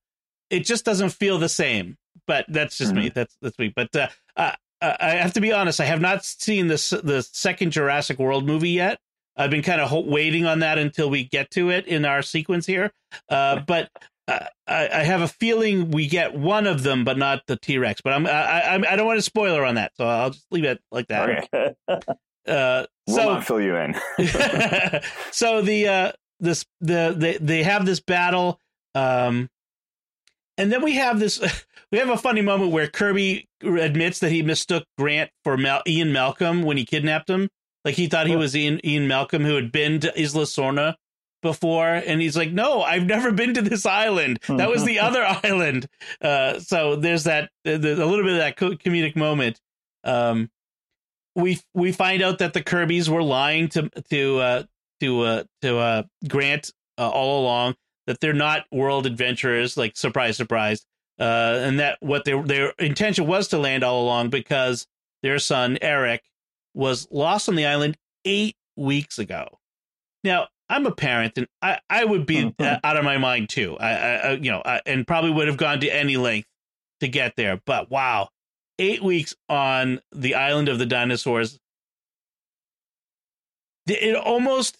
[0.50, 1.96] it just doesn't feel the same.
[2.26, 3.04] But that's just mm-hmm.
[3.04, 3.08] me.
[3.10, 3.72] That's that's me.
[3.74, 5.80] But uh, uh, I have to be honest.
[5.80, 8.98] I have not seen this the second Jurassic World movie yet.
[9.36, 12.22] I've been kind of ho- waiting on that until we get to it in our
[12.22, 12.92] sequence here.
[13.28, 17.42] Uh, but uh, I, I, have a feeling we get one of them, but not
[17.46, 18.00] the T Rex.
[18.00, 20.64] But I'm I, I, I don't want to spoiler on that, so I'll just leave
[20.64, 21.48] it like that.
[21.52, 21.74] Okay.
[22.46, 23.94] Uh, we'll so not fill you in.
[25.30, 28.60] so the uh, this the they they have this battle,
[28.94, 29.48] um,
[30.58, 31.40] and then we have this.
[31.90, 36.12] We have a funny moment where Kirby admits that he mistook Grant for Mal- Ian
[36.12, 37.48] Malcolm when he kidnapped him.
[37.84, 40.96] Like he thought he was Ian, Ian Malcolm who had been to Isla Sorna
[41.44, 44.40] before, and he's like, "No, I've never been to this island.
[44.48, 45.86] That was the other island."
[46.20, 49.60] Uh, so there's that there's a little bit of that comedic moment.
[50.02, 50.50] Um,
[51.36, 54.62] we we find out that the Kirby's were lying to to uh,
[55.00, 57.76] to uh, to uh, Grant uh, all along
[58.06, 59.76] that they're not world adventurers.
[59.76, 60.84] Like surprise, surprise,
[61.20, 64.86] uh, and that what their their intention was to land all along because
[65.22, 66.22] their son Eric
[66.74, 69.58] was lost on the island eight weeks ago.
[70.22, 73.76] Now I'm a parent, and I I would be uh, out of my mind too.
[73.78, 76.48] I, I you know, I, and probably would have gone to any length
[76.98, 77.60] to get there.
[77.64, 78.30] But wow,
[78.80, 81.60] eight weeks on the island of the dinosaurs.
[83.86, 84.78] It almost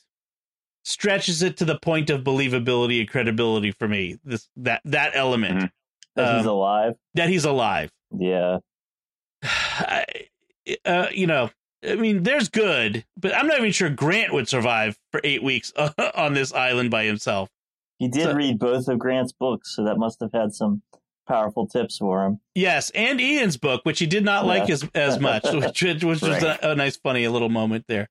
[0.85, 4.19] stretches it to the point of believability and credibility for me.
[4.25, 5.67] This that that element mm-hmm.
[6.17, 6.95] that um, he's alive.
[7.15, 7.93] That he's alive.
[8.19, 8.59] Yeah.
[9.45, 10.07] I,
[10.85, 11.51] uh, you know,
[11.87, 15.73] I mean, there's good, but I'm not even sure Grant would survive for eight weeks
[16.15, 17.51] on this island by himself.
[17.99, 20.83] He did so, read both of Grant's books, so that must have had some
[21.27, 22.41] powerful tips for him.
[22.55, 24.49] Yes, and Ian's book, which he did not yeah.
[24.49, 26.43] like as as much, which which was right.
[26.43, 28.09] a, a, nice, funny little moment there.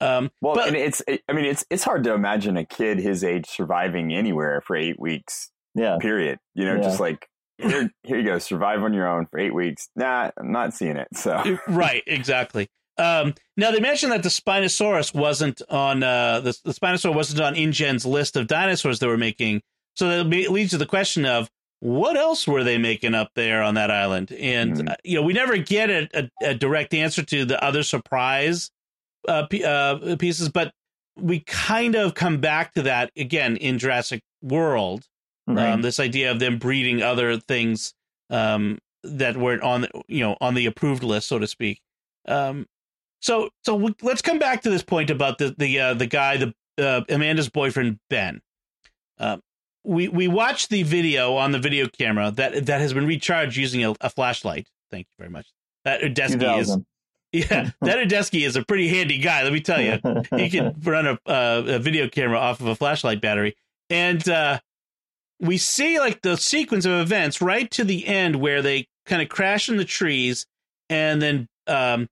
[0.00, 3.22] Um, well, but, and it's I mean it's it's hard to imagine a kid his
[3.22, 5.50] age surviving anywhere for eight weeks.
[5.74, 5.98] Yeah.
[6.00, 6.38] Period.
[6.54, 6.82] You know, yeah.
[6.82, 9.88] just like here here you go, survive on your own for eight weeks.
[9.94, 11.08] Nah, I'm not seeing it.
[11.14, 12.68] So right, exactly.
[12.98, 17.54] Um, now they mentioned that the Spinosaurus wasn't on uh, the, the Spinosaurus wasn't on
[17.54, 19.62] InGen's list of dinosaurs they were making.
[19.94, 21.50] So that leads to the question of
[21.80, 24.30] what else were they making up there on that island?
[24.32, 24.88] And mm-hmm.
[24.88, 28.70] uh, you know, we never get a, a, a, direct answer to the other surprise
[29.26, 30.72] uh, p- uh, pieces, but
[31.16, 35.06] we kind of come back to that again in Jurassic World.
[35.46, 35.70] Right.
[35.70, 37.94] Um, this idea of them breeding other things
[38.30, 41.80] um, that weren't on the you know on the approved list, so to speak.
[42.28, 42.66] Um,
[43.22, 46.36] so so we, let's come back to this point about the the uh, the guy,
[46.36, 48.40] the uh, Amanda's boyfriend Ben.
[49.18, 49.40] Um,
[49.84, 53.84] we we watched the video on the video camera that that has been recharged using
[53.84, 54.68] a, a flashlight.
[54.90, 55.46] Thank you very much.
[55.84, 56.76] That Udesky is
[57.32, 59.42] yeah, that Udesky is a pretty handy guy.
[59.42, 59.98] Let me tell you,
[60.36, 63.56] he can run a, uh, a video camera off of a flashlight battery,
[63.88, 64.58] and uh,
[65.40, 69.28] we see like the sequence of events right to the end where they kind of
[69.28, 70.46] crash in the trees,
[70.90, 72.08] and then um,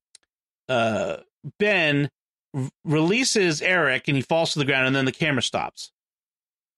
[0.71, 1.19] uh,
[1.59, 2.09] Ben
[2.55, 5.93] r- releases Eric, and he falls to the ground, and then the camera stops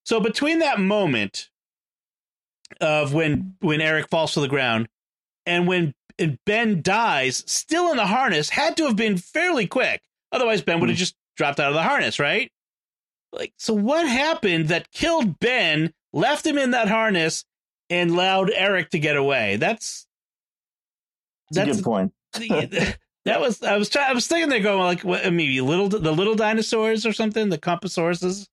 [0.05, 1.49] so between that moment
[2.81, 4.89] of when when Eric falls to the ground
[5.47, 5.95] and when
[6.45, 10.03] Ben dies, still in the harness, had to have been fairly quick.
[10.31, 11.01] Otherwise, Ben would have hmm.
[11.01, 12.51] just dropped out of the harness, right?
[13.33, 17.45] Like, so what happened that killed Ben, left him in that harness,
[17.89, 19.57] and allowed Eric to get away?
[19.57, 20.07] That's
[21.51, 22.13] that's, that's a good point.
[23.25, 24.11] That was I was trying.
[24.11, 27.59] I was thinking they're going like what, maybe little the little dinosaurs or something, the
[27.59, 28.49] compasauruses.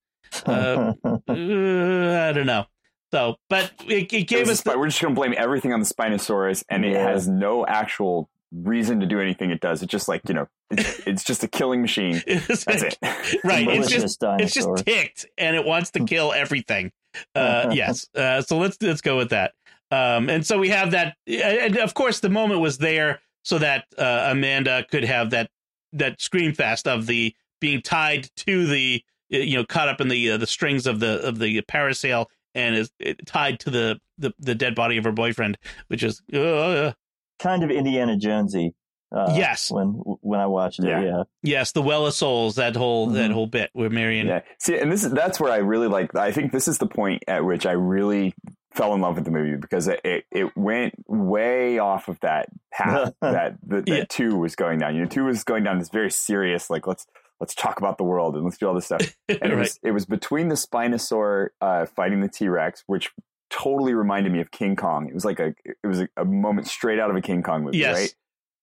[0.46, 2.66] Uh, uh, I don't know.
[3.12, 4.62] So, but it, it gave it us.
[4.62, 6.90] The, we're just going to blame everything on the Spinosaurus, and yeah.
[6.90, 9.82] it has no actual reason to do anything it does.
[9.82, 12.22] It's just like you know, it's, it's just a killing machine.
[12.26, 12.98] That's it.
[13.44, 13.68] right.
[13.68, 14.44] It's just dinosaur.
[14.44, 16.92] it's just ticked, and it wants to kill everything.
[17.34, 18.06] Uh, yes.
[18.14, 19.54] Uh, so let's let's go with that.
[19.90, 23.86] Um, and so we have that, and of course, the moment was there so that
[23.98, 25.50] uh, Amanda could have that
[25.92, 30.32] that scream fest of the being tied to the you know caught up in the
[30.32, 32.90] uh, the strings of the of the parasail and is
[33.26, 36.92] tied to the, the the dead body of her boyfriend, which is uh,
[37.38, 38.74] kind of Indiana Jonesy.
[39.12, 39.88] Uh, yes, when
[40.20, 41.22] when I watched it, yeah, yeah.
[41.42, 43.16] yes, the Well of Souls, that whole mm-hmm.
[43.16, 44.28] that whole bit where Marion.
[44.28, 46.14] Yeah, see, and this is that's where I really like.
[46.14, 48.34] I think this is the point at which I really
[48.72, 52.48] fell in love with the movie because it it, it went way off of that
[52.72, 54.04] path that that, that yeah.
[54.08, 54.94] two was going down.
[54.94, 57.06] You know, two was going down this very serious, like let's
[57.40, 59.16] let's talk about the world and let's do all this stuff.
[59.28, 59.52] And right.
[59.52, 63.10] it was it was between the Spinosaur uh, fighting the T Rex, which
[63.48, 65.08] totally reminded me of King Kong.
[65.08, 67.64] It was like a it was a, a moment straight out of a King Kong
[67.64, 67.96] movie, yes.
[67.96, 68.14] right?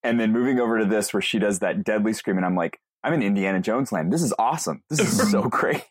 [0.04, 2.80] And then moving over to this where she does that deadly scream, and I'm like,
[3.04, 4.12] I'm in Indiana Jones land.
[4.12, 4.84] This is awesome.
[4.90, 5.84] This is so great.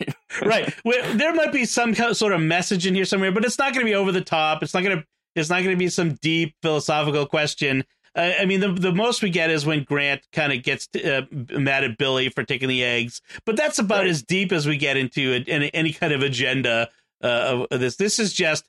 [0.45, 0.75] right.
[0.85, 3.87] Well, there might be some sort of message in here somewhere, but it's not going
[3.87, 4.63] to be over the top.
[4.63, 5.05] It's not going to.
[5.35, 7.85] It's not going to be some deep philosophical question.
[8.15, 11.23] I, I mean, the the most we get is when Grant kind of gets uh,
[11.33, 14.07] mad at Billy for taking the eggs, but that's about Right.
[14.09, 16.89] as deep as we get into it, any, any kind of agenda
[17.23, 17.97] uh, of, of this.
[17.97, 18.67] This is just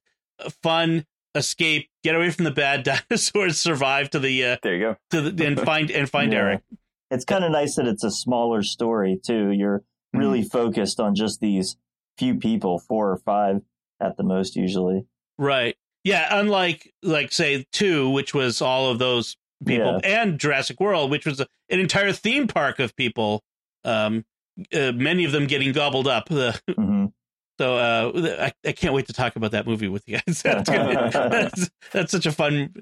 [0.61, 4.97] fun escape, get away from the bad dinosaurs, survive to the uh, There you go.
[5.11, 6.39] to the and find and find Yeah.
[6.39, 6.61] Eric.
[7.09, 9.51] It's kind of nice that it's a smaller story too.
[9.51, 11.77] You're really focused on just these
[12.17, 13.61] few people, four or five
[14.01, 15.05] at the most usually.
[15.37, 15.75] Right.
[16.03, 16.27] Yeah.
[16.39, 21.39] Unlike, like, say, two, which was all of those people, and Jurassic World, which was
[21.39, 23.43] a, an entire theme park of people,
[23.83, 24.25] um,
[24.73, 26.29] uh, many of them getting gobbled up.
[26.31, 27.05] Uh, hmm
[27.59, 30.41] so uh, I, I can't wait to talk about that movie with you guys.
[30.43, 32.73] that's, that's such a fun.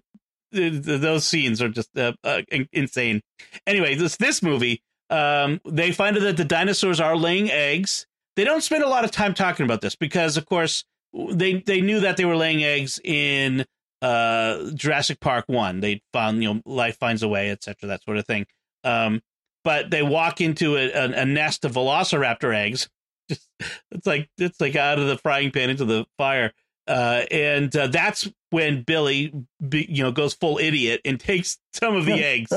[0.56, 2.42] Th- th- Those scenes are just uh, uh,
[2.72, 3.22] insane.
[3.68, 8.08] Anyway, this this movie, um, they find out that the dinosaurs are laying eggs.
[8.36, 10.84] They don't spend a lot of time talking about this because, of course,
[11.32, 13.66] they they knew that they were laying eggs in
[14.02, 15.80] uh, Jurassic Park one.
[15.80, 17.88] They found you know life finds a way, etc.
[17.88, 18.46] That sort of thing.
[18.84, 19.22] Um,
[19.64, 22.88] but they walk into a, a, a nest of Velociraptor eggs.
[23.30, 23.50] Just
[23.92, 26.52] it's like it's like out of the frying pan into the fire.
[26.88, 29.34] Uh, and uh, that's when Billy,
[29.72, 32.52] you know, goes full idiot and takes some of the eggs.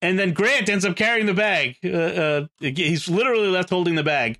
[0.00, 1.76] and then Grant ends up carrying the bag.
[1.84, 4.38] Uh, uh, he's literally left holding the bag.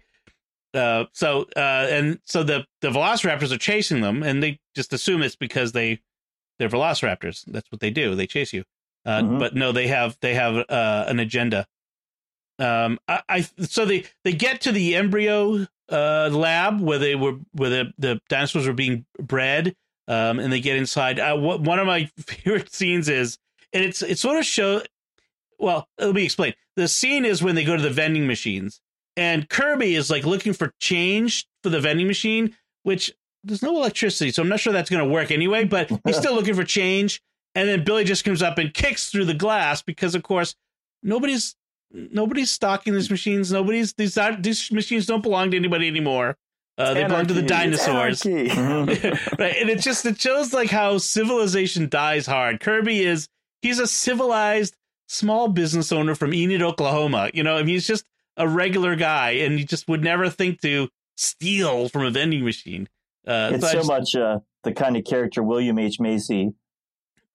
[0.73, 5.23] Uh, so uh, and so the the Velociraptors are chasing them, and they just assume
[5.23, 6.01] it's because they
[6.59, 7.45] they're Velociraptors.
[7.47, 8.15] That's what they do.
[8.15, 8.65] They chase you.
[9.07, 9.39] Uh, Mhm.
[9.39, 11.67] But no, they have they have uh, an agenda.
[12.59, 17.35] Um, I, I so they they get to the embryo uh lab where they were
[17.53, 19.75] where the, the dinosaurs were being bred
[20.09, 21.19] um and they get inside.
[21.21, 23.39] Uh, one of my favorite scenes is
[23.73, 24.83] and it's it sort of show
[25.59, 26.55] well let me explain.
[26.77, 28.81] The scene is when they go to the vending machines
[29.17, 34.31] and kirby is like looking for change for the vending machine which there's no electricity
[34.31, 37.21] so i'm not sure that's going to work anyway but he's still looking for change
[37.55, 40.55] and then billy just comes up and kicks through the glass because of course
[41.03, 41.55] nobody's
[41.95, 43.53] nobody's stocking these machines.
[43.53, 46.37] Nobody's these these machines don't belong to anybody anymore.
[46.77, 48.25] Uh, they belong to the dinosaurs.
[48.27, 52.61] Right and it just it shows like how civilization dies hard.
[52.61, 53.29] Kirby is
[53.63, 54.75] he's a civilized
[55.09, 57.31] small business owner from enid oklahoma.
[57.33, 58.05] You know I mean, he's just
[58.37, 62.89] a regular guy and he just would never think to steal from a vending machine.
[63.27, 66.01] Uh it's so so just- much uh, the kind of character William H.
[66.01, 66.53] Macy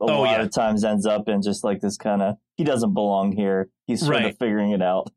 [0.01, 0.43] a Oh, lot yeah.
[0.43, 3.69] of times ends up in just like this kind of he doesn't belong here.
[3.87, 4.25] He's sort Right.
[4.25, 5.09] of figuring it out.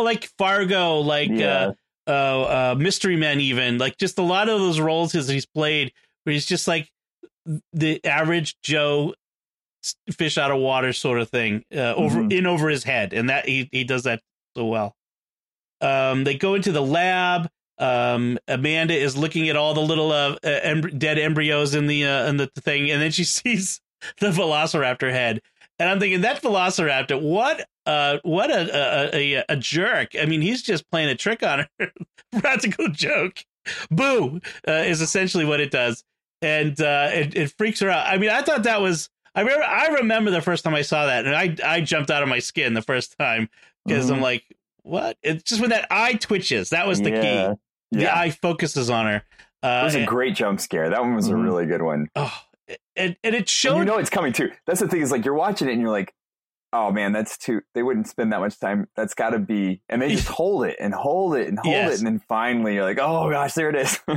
[0.00, 1.72] like fargo like yeah,
[2.06, 5.44] uh uh, uh mystery men even like just a lot of those roles his he's
[5.44, 5.92] played
[6.24, 6.88] where he's just like
[7.74, 9.12] the average joe
[10.10, 12.32] fish out of water sort of thing uh, over Mhm.
[12.32, 14.22] in over his head and that he, he does that
[14.56, 14.96] so well
[15.82, 20.36] um they go into the lab um amanda is looking at all the little uh,
[20.42, 23.80] uh em- dead embryos in the uh in the thing and then she sees
[24.18, 25.40] the velociraptor head
[25.82, 28.60] and i'm thinking that velociraptor what uh what a
[29.14, 31.90] a, a, a jerk i mean he's just playing a trick on her
[32.40, 33.44] practical joke
[33.90, 36.04] boo uh, is essentially what it does
[36.40, 39.64] and uh it, it freaks her out i mean i thought that was i remember
[39.64, 42.38] i remember the first time i saw that and i i jumped out of my
[42.38, 43.48] skin the first time
[43.84, 44.22] because i'm Mhm.
[44.22, 44.44] like
[44.84, 47.22] what it's just when that eye twitches that was the Yeah.
[47.54, 47.58] key
[47.98, 48.18] the Yeah.
[48.18, 49.22] eye focuses on her
[49.62, 50.90] uh It was a and- great jump scare.
[50.90, 51.44] That one was a Mhm.
[51.44, 52.08] really good one.
[52.16, 52.36] oh,
[52.96, 54.50] and, and it And you know it's coming too.
[54.66, 56.14] That's the thing is like you're watching it and you're like,
[56.72, 57.60] oh man, that's too.
[57.74, 58.88] They wouldn't spend that much time.
[58.96, 59.82] That's got to be.
[59.88, 61.92] And they just hold it and hold it and hold Yes.
[61.94, 63.98] it, and then finally you're like, oh gosh, there it is.
[64.08, 64.14] you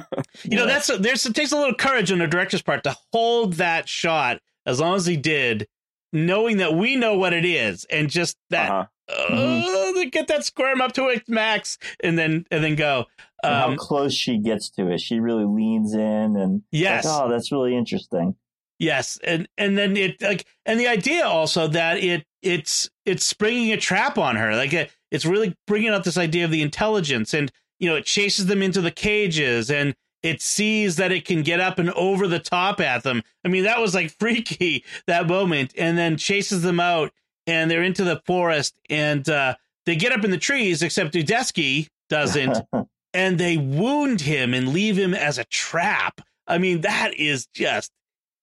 [0.58, 0.66] know Yeah.
[0.66, 4.40] that's there's it takes a little courage on the director's part to hold that shot
[4.66, 5.68] as long as he did
[6.14, 8.88] knowing that we know what it is and just that Uh-huh.
[9.14, 13.06] uh, they get that squirm up to its max and then and then go
[13.44, 15.02] And how um, close she gets to it.
[15.02, 18.36] She really leans in and yes like, oh, that's really interesting.
[18.80, 23.72] Yes and and then it like and the idea also that it it's it's springing
[23.72, 27.34] a trap on her like it, it's really bringing up this idea of the intelligence
[27.34, 31.44] and you know it chases them into the cages and it sees that it can
[31.44, 35.28] get up and over the top at them i mean that was like freaky that
[35.28, 37.12] moment and then chases them out
[37.48, 41.88] and they're into the forest and uh they get up in the trees except Udesky
[42.10, 42.58] doesn't
[43.16, 46.20] and they wound him and leave him as a trap.
[46.48, 47.92] I mean, that is just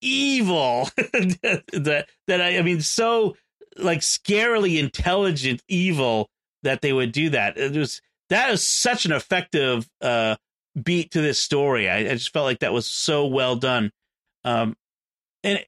[0.02, 0.90] evil.
[0.96, 3.36] that that I, I mean, so
[3.78, 6.28] like scarily intelligent evil
[6.62, 7.56] that they would do that.
[7.56, 10.36] It was that is such an effective uh,
[10.80, 11.88] beat to this story.
[11.88, 13.90] I, I just felt like that was so well done.
[14.44, 14.76] Um,
[15.42, 15.64] and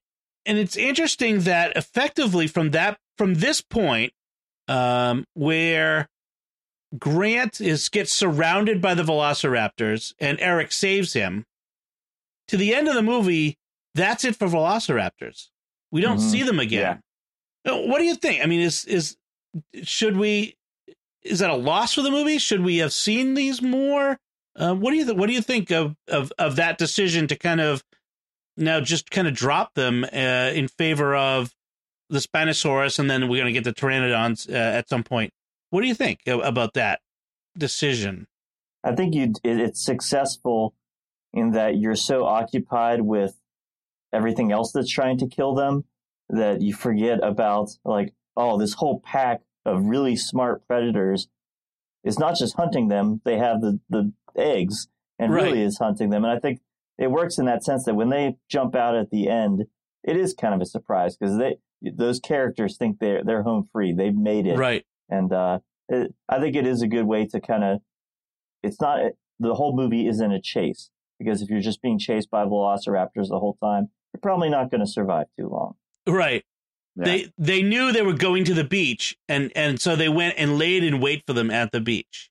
[0.46, 4.12] and it's interesting that effectively from that from this point,
[4.68, 6.08] um, where
[6.98, 11.46] Grant is gets surrounded by the Velociraptors and Eric saves him.
[12.48, 13.56] To the end of the movie,
[13.94, 15.48] that's it for Velociraptors.
[15.90, 16.30] We don't Mhm.
[16.30, 17.00] see them again.
[17.64, 18.42] What do you think?
[18.42, 19.16] I mean, is is
[19.82, 20.56] should we?
[21.22, 22.38] Is that a loss for the movie?
[22.38, 24.18] Should we have seen these more?
[24.56, 27.36] Uh, what do you th- what do you think of, of of that decision to
[27.36, 27.82] kind of
[28.56, 31.54] now just kind of drop them uh, in favor of
[32.10, 35.32] the Spinosaurus, and then we're going to get the Pteranodons uh, at some point?
[35.70, 37.00] What do you think about that
[37.56, 38.26] decision?
[38.84, 40.74] I think you it, it's successful
[41.32, 43.34] in that you're so occupied with
[44.14, 45.84] everything else that's trying to kill them
[46.28, 51.28] that you forget about like oh this whole pack of really smart predators
[52.04, 54.88] is not just hunting them they have the the eggs
[55.18, 55.44] and right.
[55.44, 56.24] really is hunting them.
[56.24, 56.60] And i think
[56.98, 59.64] it works in that sense that when they jump out at the end
[60.02, 63.92] it is kind of a surprise because they those characters think they're they're home free.
[63.92, 64.56] They've made it.
[64.56, 64.86] Right.
[65.10, 65.58] And uh,
[65.88, 67.80] it, i think it is a good way to kind of
[68.62, 69.00] it's not
[69.38, 73.38] the whole movie isn't a chase because if you're just being chased by velociraptors the
[73.38, 75.74] whole time you're probably not going to survive too long
[76.06, 76.44] right
[76.96, 77.04] yeah.
[77.04, 80.58] They they knew they were going to the beach, and and so they went and
[80.58, 82.30] laid in wait for them at the beach,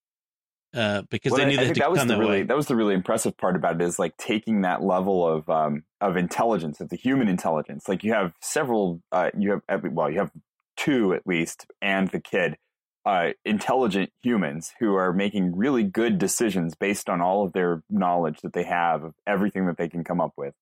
[0.74, 2.20] uh, because well, they knew I, they I had to that was come the that
[2.20, 2.44] really way.
[2.44, 5.84] that was the really impressive part about it is like taking that level of um
[6.00, 7.90] of intelligence of the human intelligence.
[7.90, 10.32] Like you have several, uh, you have well, you have
[10.78, 12.58] two at least, and the kid.
[13.06, 18.40] Uh, intelligent humans who are making really good decisions based on all of their knowledge
[18.40, 20.54] that they have of everything that they can come up with.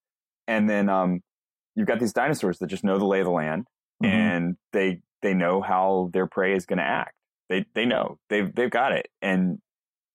[0.51, 1.21] And then um,
[1.75, 3.67] you've got these dinosaurs that just know the lay of the land
[4.03, 4.13] mm-hmm.
[4.13, 7.13] and they they know how their prey is going to act.
[7.49, 9.59] They they know they've they've got it, and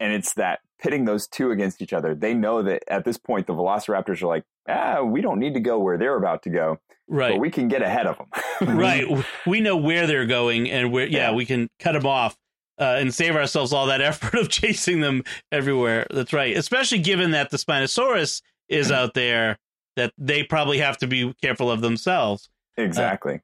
[0.01, 2.15] and it's that pitting those two against each other.
[2.15, 5.61] They know that at this point the Velociraptors are like, ah, we don't need to
[5.61, 6.79] go where they're about to go,
[7.09, 7.33] right?
[7.33, 9.25] But we can get ahead of them, right?
[9.47, 11.35] We know where they're going, and where yeah, yeah.
[11.35, 12.37] we can cut them off.
[12.79, 16.07] Uh, and save ourselves all that effort of chasing them everywhere.
[16.11, 16.55] That's right.
[16.55, 19.57] Especially given that the Spinosaurus is out there,
[19.97, 22.49] that they probably have to be careful of themselves.
[22.77, 23.41] Exactly.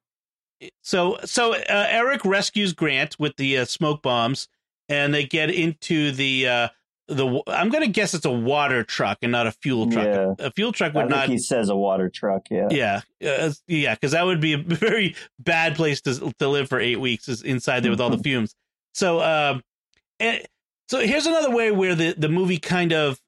[0.62, 4.48] Uh, so so uh, Eric rescues Grant with the uh, smoke bombs,
[4.88, 6.68] and they get into the uh,
[7.08, 7.42] the.
[7.46, 10.04] I'm going to guess it's a water truck and not a fuel truck.
[10.04, 10.34] Yeah.
[10.38, 11.28] A, a, fuel truck would not.
[11.28, 12.46] He says a water truck.
[12.50, 12.68] Yeah.
[12.70, 13.00] Yeah.
[13.24, 13.94] Uh, yeah.
[13.94, 17.42] Because that would be a very bad place to to live for eight weeks is
[17.42, 18.54] inside there with all the fumes.
[18.94, 19.62] So um,
[20.20, 20.46] and
[20.88, 23.20] so here's another way where the the movie kind of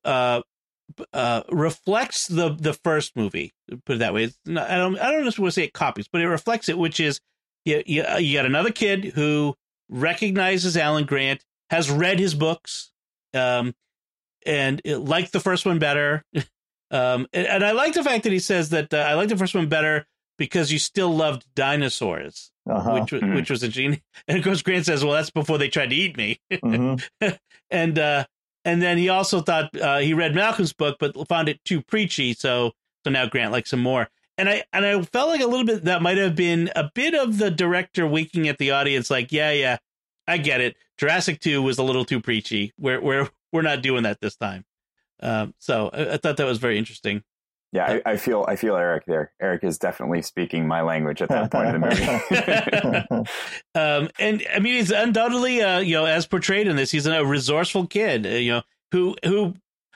[0.98, 3.52] uh uh, reflects the the first movie.
[3.84, 4.30] Put it that way.
[4.44, 6.78] Not, I don't I don't just want to say it copies, but it reflects it,
[6.78, 7.20] which is
[7.64, 9.54] you, you, you got another kid who
[9.88, 12.90] recognizes Alan Grant, has read his books,
[13.32, 13.74] um,
[14.46, 16.22] and liked the first one better.
[16.90, 19.36] um, and, and, I like the fact that he says that uh, I like the
[19.36, 20.06] first one better
[20.36, 23.00] because you still loved dinosaurs, uh-huh.
[23.00, 23.34] which mm-hmm.
[23.34, 24.00] which was interesting.
[24.28, 27.28] And of course, Grant says, "Well, that's before they tried to eat me." Mm-hmm.
[27.70, 28.26] and uh,
[28.64, 32.34] and then he also thought uh, he read Malcolm's book, but found it too preachy.
[32.34, 32.72] So
[33.04, 34.08] so now Grant likes him more.
[34.36, 37.14] And I and I felt like a little bit that might have been a bit
[37.14, 39.76] of the director winking at the audience, like, yeah, yeah,
[40.26, 40.76] I get it.
[40.98, 42.72] Jurassic Two was a little too preachy.
[42.78, 44.64] We're we're we're not doing that this time.
[45.20, 47.22] Um, so I, I thought that was very interesting.
[47.74, 49.32] Yeah, I, I, feel I feel Eric there.
[49.42, 53.28] Eric is definitely speaking my language at that point in the movie.
[53.74, 57.26] um, and I mean, he's undoubtedly, uh, you know, as portrayed in this, he's a
[57.26, 58.26] resourceful kid.
[58.26, 58.62] Uh, you know,
[58.92, 59.54] who who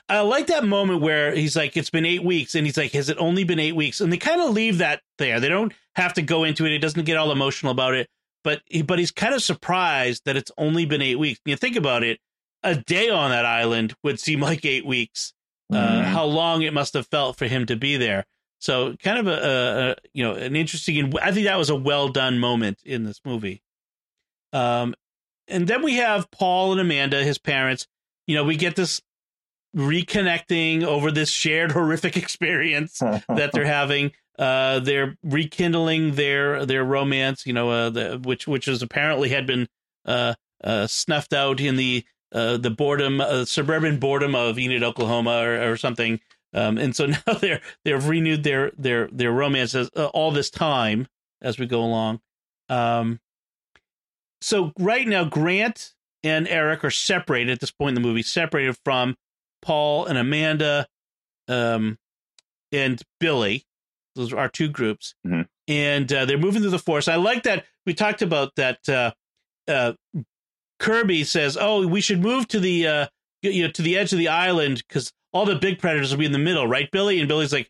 [0.09, 3.07] I like that moment where he's like, "It's been eight weeks," and he's like, "Has
[3.07, 5.39] it only been eight weeks?" And they kind of leave that there.
[5.39, 6.71] They don't have to go into it.
[6.71, 8.09] He doesn't get all emotional about it,
[8.43, 11.39] but he, but he's kind of surprised that it's only been eight weeks.
[11.45, 12.19] you think about it,
[12.61, 15.31] a day on that island would seem like eight weeks
[15.71, 16.03] uh, mm-hmm.
[16.03, 18.25] how long it must have felt for him to be there.
[18.59, 21.13] So kind of a, a, you know an interesting.
[21.21, 23.63] I think that was a well done moment in this movie.
[24.51, 24.95] Um,
[25.47, 27.87] and then we have Paul and Amanda, his parents.
[28.27, 29.01] You know, we get this
[29.75, 34.11] reconnecting over this shared horrific experience that they're having.
[34.37, 37.45] Uh, they're rekindling their their romance.
[37.45, 39.67] You know, uh, the, which which was apparently had been
[40.05, 45.41] uh, uh, snuffed out in the uh, the boredom, uh, suburban boredom of Enid, Oklahoma,
[45.41, 46.19] or, or something.
[46.53, 51.07] Um, and so now they're they've renewed their their their romance uh, all this time
[51.41, 52.21] as we go along.
[52.69, 53.19] Um,
[54.41, 58.77] so right now, Grant and Eric are separated at this point in the movie, separated
[58.83, 59.15] from
[59.61, 60.87] Paul and Amanda,
[61.47, 61.97] um,
[62.71, 63.65] and Billy.
[64.15, 65.43] Those are our two groups, mm-hmm.
[65.67, 67.09] and uh, they're moving through the forest.
[67.09, 68.87] I like that we talked about that.
[68.87, 69.11] Uh,
[69.67, 69.93] uh,
[70.79, 73.07] Kirby says, "Oh, we should move to the uh,
[73.41, 76.25] you know to the edge of the island because all the big predators will be
[76.25, 77.69] in the middle, right, Billy?" And Billy's like,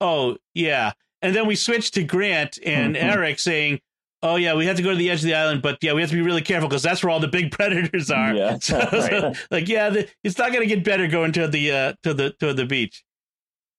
[0.00, 3.10] "Oh, yeah." And then we switch to Grant and mm-hmm.
[3.10, 3.80] Eric saying,
[4.22, 6.00] "Oh yeah, we have to go to the edge of the island, but yeah, we
[6.00, 8.78] have to be really careful because that's where all the big predators are." Yeah, so,
[8.78, 8.90] right.
[8.92, 12.14] so, like yeah, the, it's not going to get better going to the uh, to
[12.14, 13.04] the to the beach.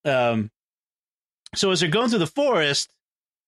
[0.06, 0.52] Um,
[1.56, 2.94] so as they're going through the forest,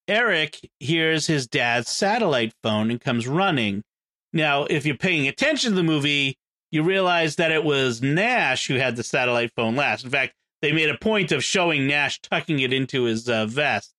[0.08, 3.84] Eric hears his dad's satellite phone and comes running.
[4.32, 6.38] Now, if you're paying attention to the movie,
[6.70, 10.04] you realize that it was Nash who had the satellite phone last.
[10.04, 13.92] In fact, they made a point of showing Nash tucking it into his uh, vest.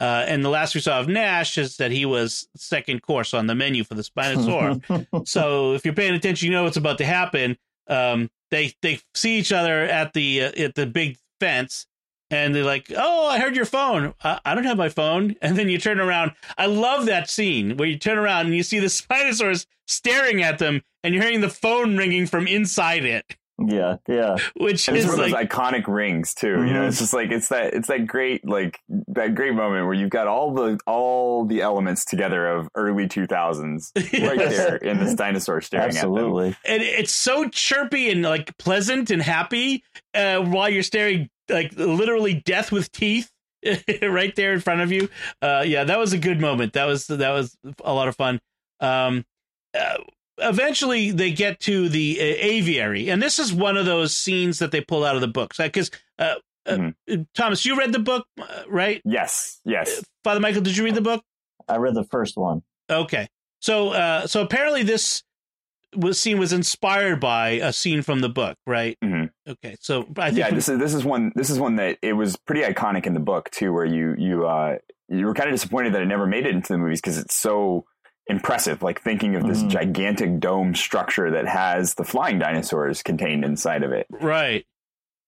[0.00, 3.46] Uh, and the last we saw of Nash is that he was second course on
[3.46, 5.26] the menu for the Spinosaurus.
[5.28, 7.56] so if you're paying attention, you know what's about to happen.
[7.86, 11.86] Um, they they see each other at the uh, at the big fence,
[12.30, 14.14] and they're like, "Oh, I heard your phone.
[14.22, 16.32] I, I don't have my phone." And then you turn around.
[16.58, 20.58] I love that scene where you turn around and you see the Spinosaurus staring at
[20.58, 23.36] them, and you're hearing the phone ringing from inside it.
[23.64, 24.36] Yeah, yeah.
[24.56, 26.48] Which And is one of like, those iconic rings too.
[26.66, 26.88] You know, Mhm.
[26.88, 30.26] it's just like it's that it's that great like that great moment where you've got
[30.26, 34.10] all the all the elements together of early two thousands right
[34.40, 34.56] Yes.
[34.56, 36.10] there in this dinosaur staring at them.
[36.16, 36.56] Absolutely.
[36.64, 42.34] and it's so chirpy and like pleasant and happy uh, while you're staring like literally
[42.34, 43.30] death with teeth
[44.02, 45.08] right there in front of you.
[45.40, 46.72] Uh, yeah, that was a good moment.
[46.74, 48.40] That was that was a lot of fun.
[48.80, 49.24] Um,
[49.78, 49.98] uh,
[50.38, 54.70] eventually, they get to the uh, aviary, and this is one of those scenes that
[54.70, 55.90] they pull out of the books because.
[56.18, 56.34] Uh,
[56.66, 56.92] uh,
[57.34, 59.02] Thomas, you read the book, uh, right?
[59.04, 60.02] Yes, yes.
[60.22, 61.22] Father Michael, did you read the book?
[61.68, 62.62] I read the first one.
[62.88, 63.28] Okay.
[63.60, 65.22] So uh so apparently this
[65.96, 68.96] was scene was inspired by a scene from the book, right?
[69.02, 69.30] Mhm.
[69.48, 69.76] Okay.
[69.80, 72.36] So I think yeah, this is this is one this is one that it was
[72.36, 74.78] pretty iconic in the book too, where you you uh
[75.08, 77.34] you were kind of disappointed that it never made it into the movies because it's
[77.34, 77.84] so
[78.26, 78.82] impressive.
[78.82, 79.68] Like thinking of this Mhm.
[79.70, 84.06] gigantic dome structure that has the flying dinosaurs contained inside of it.
[84.10, 84.64] right.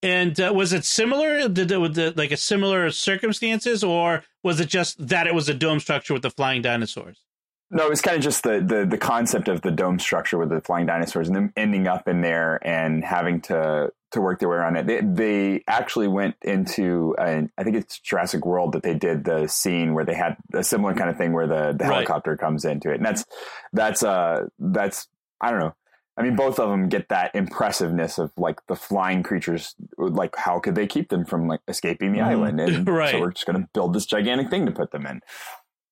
[0.03, 1.49] And uh, was it similar?
[1.49, 5.49] Did it with the, like a similar circumstances, or was it just that it was
[5.49, 7.23] a dome structure with the flying dinosaurs?
[7.71, 10.51] No, it was kind of just the, the the concept of the dome structure with
[10.51, 14.49] the flying dinosaurs and them ending up in there and having to to work their
[14.49, 14.87] way around it.
[14.87, 19.49] They, they actually went into uh, I think it's Jurassic World that they did the
[19.49, 21.95] scene where they had a similar kind of thing where the, the Right.
[21.95, 23.25] helicopter comes into it, and that's
[23.73, 25.09] that's uh that's
[25.41, 25.75] I don't know.
[26.17, 29.75] I mean, both of them get that impressiveness of like the flying creatures.
[29.99, 32.27] Like, how could they keep them from like escaping the Mhm.
[32.29, 32.61] island?
[32.77, 33.11] And Right.
[33.11, 35.21] so we're just going to build this gigantic thing to put them in.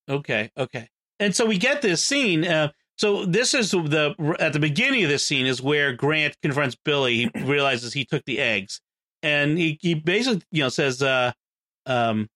[0.09, 0.51] Okay.
[0.57, 0.89] Okay.
[1.19, 2.45] And so we get this scene.
[2.45, 6.75] Uh, so this is the at the beginning of this scene is where Grant confronts
[6.83, 7.29] Billy.
[7.33, 8.81] He realizes he took the eggs,
[9.23, 11.31] and he he basically you know says, uh,
[11.85, 12.27] um,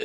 [0.00, 0.04] uh,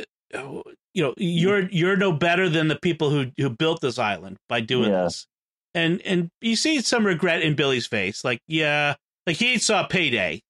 [0.94, 4.60] you know, you're you're no better than the people who who built this island by
[4.60, 5.04] doing Yeah.
[5.04, 5.26] this,
[5.74, 8.94] and and you see some regret in Billy's face, like yeah,
[9.26, 10.42] like he saw payday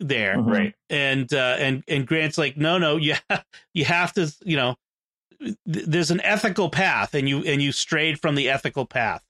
[0.00, 0.46] there, Mhm.
[0.46, 0.74] Right.
[0.90, 3.44] and uh, and and Grant's like, no, no, you ha-
[3.74, 4.74] you have to, you know,
[5.40, 9.22] th- there's an ethical path, and you and you strayed from the ethical path,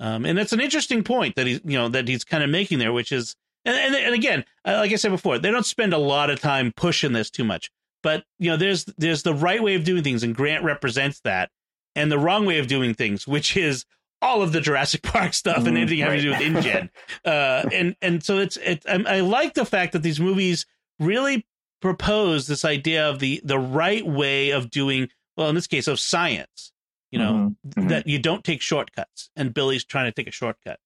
[0.00, 2.78] um, and it's an interesting point that he's you know that he's kind of making
[2.78, 5.92] there, which is, and and, and again, uh, like I said before, they don't spend
[5.92, 7.70] a lot of time pushing this too much,
[8.02, 11.50] but you know, there's there's the right way of doing things, and Grant represents that,
[11.94, 13.84] and the wrong way of doing things, which is
[14.20, 16.90] all of the Jurassic Park stuff and Mhm, anything having to do with InGen.
[17.24, 18.84] Uh, and and so it's it.
[18.88, 20.66] I, I like the fact that these movies
[20.98, 21.44] really
[21.80, 25.98] propose this idea of the the right way of doing well in this case of
[26.00, 26.72] science.
[27.10, 27.56] You know Mhm.
[27.84, 27.88] Mhm.
[27.90, 30.80] that you don't take shortcuts, and Billy's trying to take a shortcut.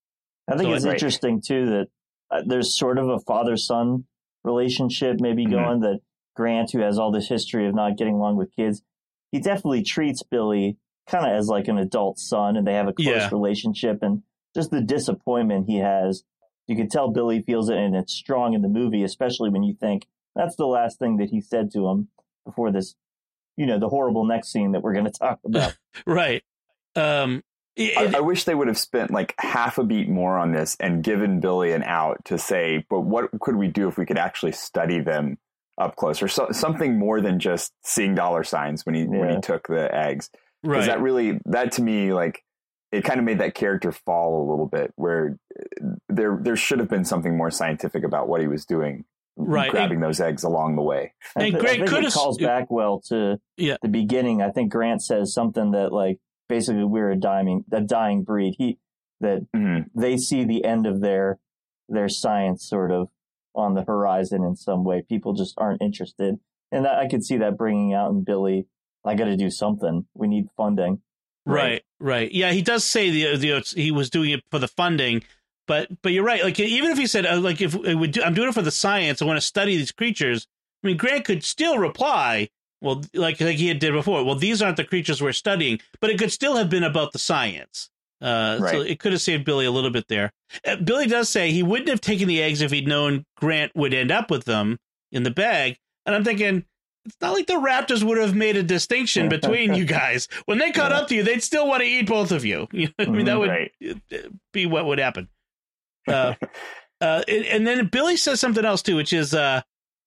[0.49, 0.93] I think So it's it- Right.
[0.95, 1.87] interesting too that
[2.29, 4.05] uh, there's sort of a father son
[4.43, 5.51] relationship maybe Mhm.
[5.51, 6.01] going that
[6.35, 8.81] Grant, who has all this history of not getting along with kids,
[9.31, 10.77] he definitely treats Billy
[11.07, 13.29] kind of as like an adult son and they have a close Yeah.
[13.31, 14.23] relationship and
[14.53, 16.23] just the disappointment he has.
[16.67, 19.73] You can tell Billy feels it and it's strong in the movie, especially when you
[19.73, 22.09] think that's the last thing that he said to him
[22.45, 22.95] before this,
[23.57, 25.75] you know, the horrible next scene that we're going to talk about.
[26.05, 26.43] Right.
[26.95, 27.43] Um.
[27.75, 30.51] it- it- I, I wish they would have spent like half a beat more on
[30.51, 34.05] this and given Billy an out to say, but what could we do if we
[34.05, 35.37] could actually study them
[35.79, 39.41] up close or so, something more than just seeing dollar signs when he when he
[39.41, 40.29] took the eggs?
[40.63, 40.95] Because right.
[40.95, 42.43] that really that to me like
[42.91, 46.79] it kind of made that character fall a little bit where uh, there there should
[46.79, 49.05] have been something more scientific about what he was doing
[49.39, 49.69] Right.
[49.69, 52.71] grabbing those eggs along the way I, And Grant think could it have- calls back
[52.71, 53.77] well to Yeah.
[53.83, 54.41] the beginning.
[54.41, 56.19] I think Grant says something that like
[56.49, 58.55] basically we're a dying a dying breed.
[58.57, 58.79] He
[59.19, 59.85] that Mhm.
[59.95, 61.39] they see the end of their
[61.89, 63.09] their science sort of
[63.55, 65.01] on the horizon in some way.
[65.01, 66.39] People just aren't interested,
[66.71, 68.67] and that, I could see that bringing out in Billy.
[69.05, 70.05] I got to do something.
[70.13, 71.01] We need funding.
[71.45, 72.29] Right, right.
[72.31, 75.23] Yeah, he does say the, the he was doing it for the funding,
[75.67, 76.43] but but you're right.
[76.43, 78.61] Like even if he said uh, like if it would do, I'm doing it for
[78.61, 80.47] the science, I want to study these creatures.
[80.83, 82.49] I mean, Grant could still reply,
[82.81, 84.23] well, like like he had did before.
[84.23, 87.19] Well, these aren't the creatures we're studying, but it could still have been about the
[87.19, 87.89] science.
[88.19, 90.31] Uh, so it could have saved Billy a little bit there.
[90.65, 93.93] Uh, Billy does say he wouldn't have taken the eggs if he'd known Grant would
[93.93, 94.79] end up with them
[95.11, 95.77] in the bag.
[96.05, 96.65] And I'm thinking
[97.05, 100.27] it's not like the Raptors would have made a distinction between you guys.
[100.45, 100.97] When they caught Yeah.
[100.97, 102.67] up to you, they'd still want to eat both of you.
[102.73, 103.71] You know, I mean, that would Right.
[104.51, 105.29] be what would happen.
[106.07, 106.33] Uh,
[107.01, 109.61] uh, and, and then Billy says something else too, which is uh,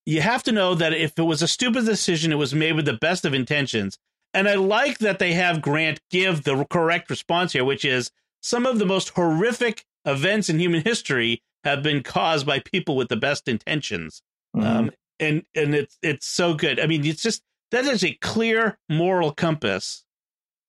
[0.07, 2.87] you have to know that if it was a stupid decision, it was made with
[2.87, 3.99] the best of intentions.
[4.33, 8.65] And I like that they have Grant give the correct response here, which is some
[8.65, 13.17] of the most horrific events in human history have been caused by people with the
[13.17, 14.23] best intentions.
[14.57, 14.65] Mhm.
[14.65, 16.81] Um, and and it's it's so good.
[16.81, 20.05] I mean, it's just that is a clear moral compass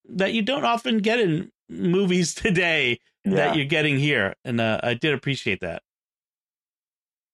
[0.10, 3.36] that you don't often get in movies today Yeah.
[3.36, 5.84] that you're getting here, and uh, I did appreciate that.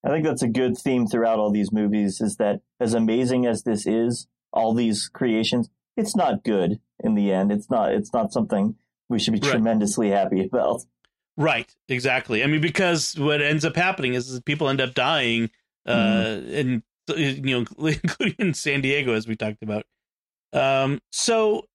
[0.05, 3.63] I think that's a good theme throughout all these movies is that as amazing as
[3.63, 7.51] this is, all these creations, it's not good in the end.
[7.51, 8.75] It's not it's not something
[9.09, 9.51] we should be Right.
[9.51, 10.81] tremendously happy about.
[11.35, 12.43] Right, exactly.
[12.43, 15.49] I mean, because what ends up happening is, is people end up dying,
[15.87, 15.91] uh,
[16.51, 16.81] and
[17.15, 19.83] you know, including in San Diego, as we talked about.
[20.53, 21.65] Um, so,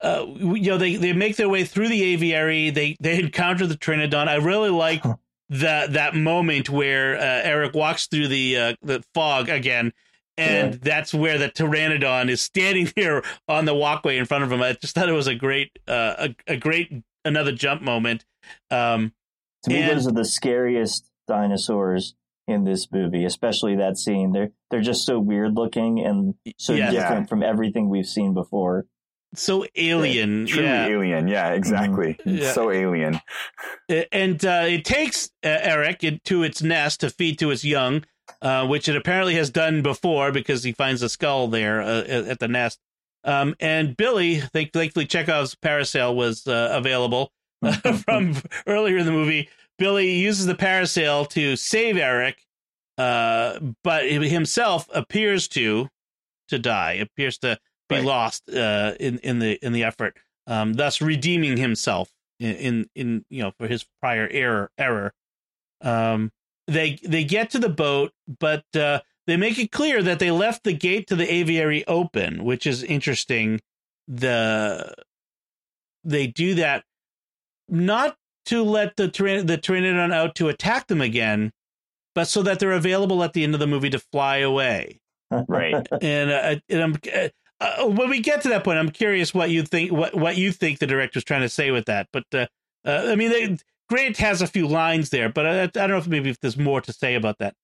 [0.00, 2.70] uh, you know, they they make their way through the aviary.
[2.70, 4.28] They they encounter the Pteranodon.
[4.28, 5.02] I really like
[5.50, 9.92] that that moment where uh, Eric walks through the uh, the fog again.
[10.36, 10.78] And Yeah.
[10.82, 14.62] that's where the pteranodon is standing there on the walkway in front of him.
[14.62, 16.92] I just thought it was a great, uh, a, a great
[17.24, 18.24] another jump moment.
[18.70, 19.14] Um,
[19.64, 22.14] To me, And- those are the scariest dinosaurs
[22.46, 24.30] in this movie, especially that scene.
[24.30, 26.92] They're they're just so weird looking and so Yeah.
[26.92, 28.86] different from everything we've seen before.
[29.34, 30.86] So alien, Truly yeah.
[30.86, 31.28] alien.
[31.28, 32.18] Yeah, exactly.
[32.24, 32.52] Yeah.
[32.52, 33.20] So alien.
[34.12, 38.04] And uh, it takes uh, Eric to its nest to feed to its young,
[38.40, 42.38] uh, which it apparently has done before because he finds a skull there uh, at
[42.38, 42.78] the nest.
[43.24, 47.32] Um, and Billy, thank- thankfully, Chekhov's parasail was uh, available
[48.04, 48.34] from
[48.66, 49.48] earlier in the movie.
[49.78, 52.44] Billy uses the parasail to save Eric,
[52.96, 55.88] uh, but himself appears to
[56.48, 56.94] to die.
[56.94, 57.58] Appears to
[57.88, 58.04] be Right.
[58.04, 60.16] lost uh, in in the in the effort,
[60.46, 62.10] um, thus redeeming himself
[62.40, 65.12] in, in in you know for his prior error error.
[65.80, 66.30] Um,
[66.66, 70.64] they they get to the boat, but uh, they make it clear that they left
[70.64, 73.60] the gate to the aviary open, which is interesting.
[74.06, 74.94] The
[76.04, 76.84] they do that
[77.68, 78.16] not
[78.46, 81.52] to let the the Pteranodon out to attack them again,
[82.14, 85.00] but so that they're available at the end of the movie to fly away.
[85.30, 85.86] Right.
[86.00, 86.96] And, uh, and I'm
[87.60, 90.52] uh, when we get to that point, I'm curious what you think what what you
[90.52, 92.08] think the director's trying to say with that.
[92.12, 92.46] But uh,
[92.84, 95.96] uh, I mean, they, Grant has a few lines there, but I, I don't know
[95.98, 97.54] if maybe if there's more to say about that.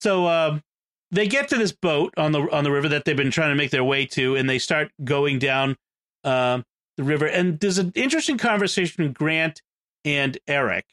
[0.00, 0.62] So um,
[1.10, 3.56] they get to this boat on the on the river that they've been trying to
[3.56, 5.76] make their way to, and they start going down
[6.24, 6.64] um,
[6.96, 7.26] the river.
[7.26, 9.62] And there's an interesting conversation with Grant
[10.04, 10.86] and Eric,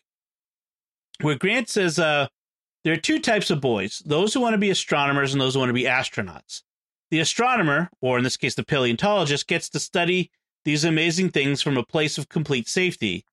[1.22, 2.28] where Grant says uh,
[2.84, 5.60] there are two types of boys: those who want to be astronomers and those who
[5.60, 6.62] want to be astronauts.
[7.16, 10.32] The astronomer, or in this case, the paleontologist, gets to study
[10.66, 13.24] these amazing things from a place of complete safety,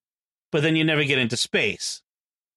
[0.53, 2.01] but then you never get into space,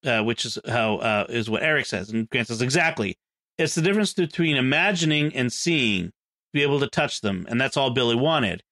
[0.05, 2.11] uh, which is how uh, is what Eric says.
[2.11, 3.17] And Grant says exactly.
[3.57, 6.13] It's the difference between imagining and seeing,
[6.53, 8.63] be able to touch them, and that's all Billy wanted.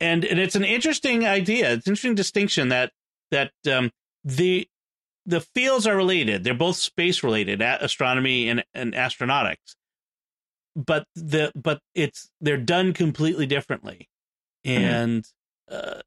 [0.00, 1.74] And and it's an interesting idea.
[1.74, 2.90] It's an interesting distinction that
[3.32, 3.90] that um,
[4.24, 4.66] the
[5.26, 6.42] the fields are related.
[6.42, 9.76] They're both space related, astronomy and, and astronautics.
[10.86, 14.08] But the but it's they're done completely differently,
[14.64, 15.26] and
[15.68, 16.00] uh,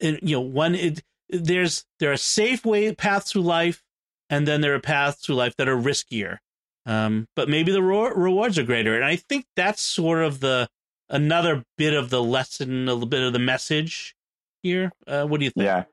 [0.00, 3.82] and you know one it, there's there are safe way paths through life,
[4.28, 6.38] and then there are paths through life that are riskier.
[6.84, 10.68] Um, but maybe the ro- rewards are greater, and I think that's sort of the
[11.08, 14.16] another bit of the lesson, a little bit of the message
[14.62, 14.92] here.
[15.06, 15.64] Uh, what do you think?
[15.64, 15.84] Yeah.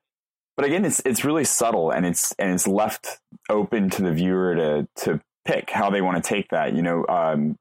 [0.55, 3.19] But again, it's it's really subtle and it's and it's left
[3.49, 6.75] open to the viewer to to pick how they want to take that.
[6.75, 7.57] You know, um,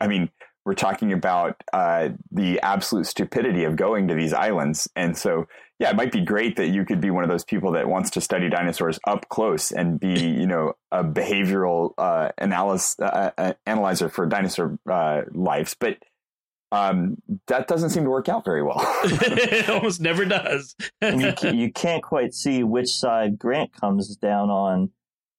[0.00, 0.30] I mean,
[0.64, 5.46] we're talking about uh, the absolute stupidity of going to these islands, and so
[5.78, 8.10] yeah, it might be great that you could be one of those people that wants
[8.10, 13.52] to study dinosaurs up close and be you know a behavioral uh, analysis uh, uh,
[13.66, 15.98] analyzer for dinosaur uh, lives, but
[16.70, 17.16] um,
[17.46, 18.80] that doesn't seem to work out very well.
[19.04, 20.74] it almost never does.
[21.00, 24.90] and you, ca- you can't quite see which side Grant comes down on.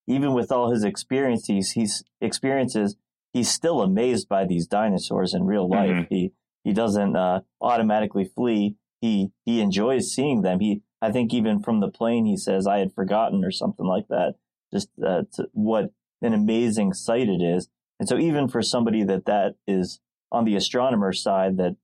[0.10, 2.98] Even with all his experiences, he's experiences,
[3.32, 5.92] he's still amazed by these dinosaurs in real life.
[5.92, 6.08] Mhm.
[6.10, 6.32] He
[6.64, 8.76] he doesn't uh, automatically flee.
[9.00, 10.60] He he enjoys seeing them.
[10.60, 14.08] He I think even from the plane he says I had forgotten or something like
[14.10, 14.36] that.
[14.74, 15.92] Just uh, what
[16.22, 17.70] an amazing sight it is.
[18.00, 20.00] And so even for somebody that that is
[20.32, 21.76] on the astronomer side that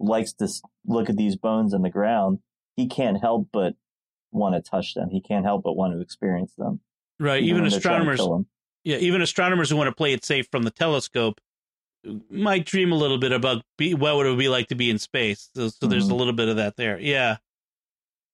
[0.00, 0.48] likes to
[0.84, 2.40] look at these bones in the ground,
[2.76, 3.74] he can't help but
[4.32, 5.10] want to touch them.
[5.10, 6.80] He can't help but want to experience them.
[7.20, 7.42] Right.
[7.42, 8.46] Even when they're trying to astronomers,
[8.84, 11.40] yeah, even astronomers who want to play it safe from the telescope
[12.30, 14.98] might dream a little bit about be, what would it be like to be in
[14.98, 15.50] space.
[15.54, 16.12] So, so there's Mhm.
[16.12, 16.98] a little bit of that there.
[16.98, 17.36] Yeah.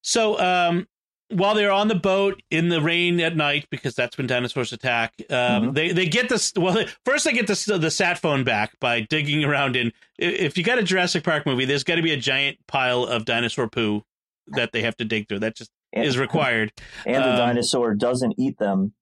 [0.03, 0.87] So um,
[1.29, 5.13] while they're on the boat in the rain at night, because that's when dinosaurs attack,
[5.29, 5.75] um, Mhm.
[5.75, 6.53] they they get this.
[6.57, 9.93] Well, they- first they get the the sat phone back by digging around in.
[10.19, 13.27] If you got a Jurassic Park movie, there's got to be a giant pile of
[13.27, 14.03] dinosaur poo
[14.47, 15.41] that they have to dig through.
[15.41, 16.73] That just And, is required.
[17.07, 18.93] and the um, dinosaur doesn't eat them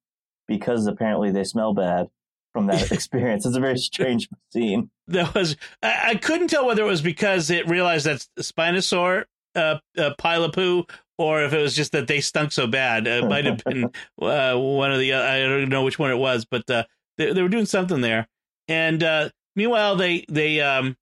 [0.46, 2.08] because apparently they smell bad
[2.52, 3.44] from that experience.
[3.44, 4.90] It's a very strange scene.
[5.08, 9.24] that was I, I couldn't tell whether it was because it realized that Spinosaur
[9.54, 10.84] uh, uh, pile of poo,
[11.18, 13.06] or if it was just that they stunk so bad.
[13.06, 13.84] It might have been
[14.22, 16.84] uh, one of the uh, I don't know which one it was, but uh,
[17.18, 18.28] they, they were doing something there.
[18.68, 20.96] And uh, meanwhile, they they um,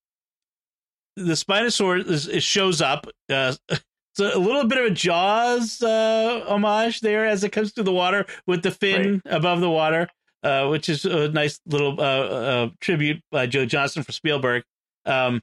[1.16, 3.06] the Spinosaur is, is shows up.
[3.28, 3.54] Uh,
[4.16, 7.92] it's a little bit of a Jaws uh, homage there as it comes through the
[7.92, 10.08] water with the fin above the water
[10.44, 14.62] uh, which is a nice little uh, uh, tribute by Joe Johnston for Spielberg.
[15.06, 15.40] Um,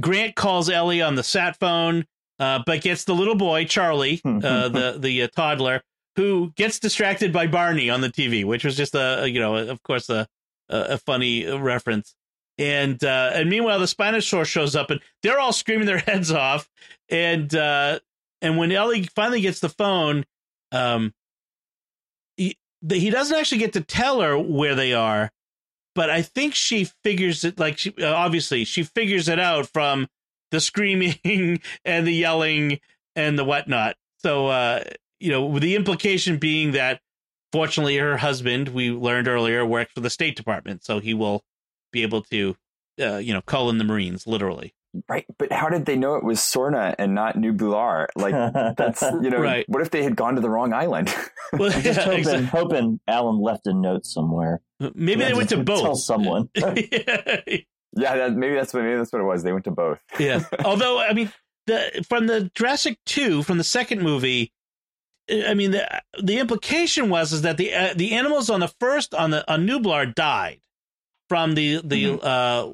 [0.00, 2.06] Grant calls Ellie on the sat phone,
[2.38, 5.82] uh, but gets the little boy Charlie, uh, the the uh, toddler,
[6.16, 9.82] who gets distracted by Barney on the TV, which was just a, you know of
[9.82, 10.26] course a
[10.68, 12.14] a, funny reference.
[12.56, 16.30] And uh, and meanwhile, the Spanish Spinosaur shows up, and they're all screaming their heads
[16.30, 16.68] off.
[17.08, 17.98] And uh,
[18.44, 20.24] and when Ellie finally gets the phone,
[20.70, 21.14] um,
[22.36, 25.30] he, he doesn't actually get to tell her where they are,
[25.94, 27.58] but I think she figures it.
[27.58, 30.08] Like she, uh, obviously, she figures it out from
[30.50, 32.80] the screaming and the yelling
[33.16, 33.96] and the whatnot.
[34.18, 34.84] So uh,
[35.20, 37.00] you know, with the implication being that
[37.50, 41.42] fortunately her husband, we learned earlier, works for the State Department, so he will
[41.92, 42.56] be able to,
[43.00, 44.74] uh, you know, call in the Marines, literally.
[45.08, 48.06] Right, but how did they know it was Sorna and not Nubular?
[48.14, 48.32] Like
[48.76, 49.64] that's you know, Right.
[49.68, 51.12] what if they had gone to the wrong island?
[51.52, 52.46] Well, I'm just yeah, hoping, exactly.
[52.46, 54.60] hoping Alan left a note somewhere.
[54.94, 56.00] maybe they went to both Tell both.
[56.00, 56.48] someone.
[56.56, 59.42] yeah, yeah, that, maybe that's what maybe that's what it was.
[59.44, 59.98] They went to both.
[60.18, 60.42] yeah.
[60.64, 61.30] Although, I mean,
[61.68, 64.52] the from the Jurassic Two, from the second movie,
[65.30, 69.14] I mean, the the implication was is that the uh, the animals on the first
[69.14, 70.60] on the on Nublar died
[71.28, 72.72] from the the uh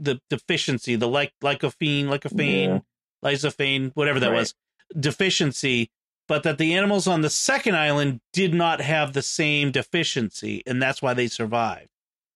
[0.00, 2.82] the deficiency, the like lycophene, lycophane,
[3.24, 4.38] lysophane, whatever that Right.
[4.40, 4.54] was,
[4.98, 5.90] deficiency.
[6.28, 10.80] But that the animals on the second island did not have the same deficiency, and
[10.80, 11.88] that's why they survived.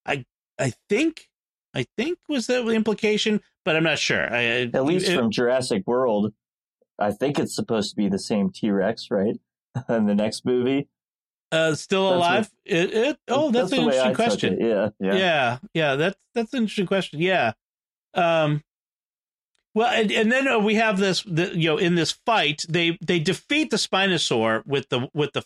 [0.05, 0.25] I
[0.59, 1.29] I think
[1.75, 4.33] I think was the implication, but I'm not sure.
[4.33, 4.43] I,
[4.73, 6.33] At least it- from Jurassic World,
[6.99, 9.37] I think it's supposed to be the same T Rex, right?
[9.89, 10.89] In the next movie.
[11.53, 12.51] Uh, still That's alive.
[12.65, 14.59] It, it, oh, that's, an the I interesting question.
[14.61, 14.89] Yeah.
[15.01, 15.15] Yeah.
[15.15, 15.59] Yeah.
[15.75, 17.21] yeah, That's that's an interesting question.
[17.21, 17.53] Yeah.
[18.15, 18.63] Um.
[19.75, 22.97] Well, and, and then uh, we have this, the, you know, in this fight, they
[23.01, 25.45] they defeat the Spinosaur with the with the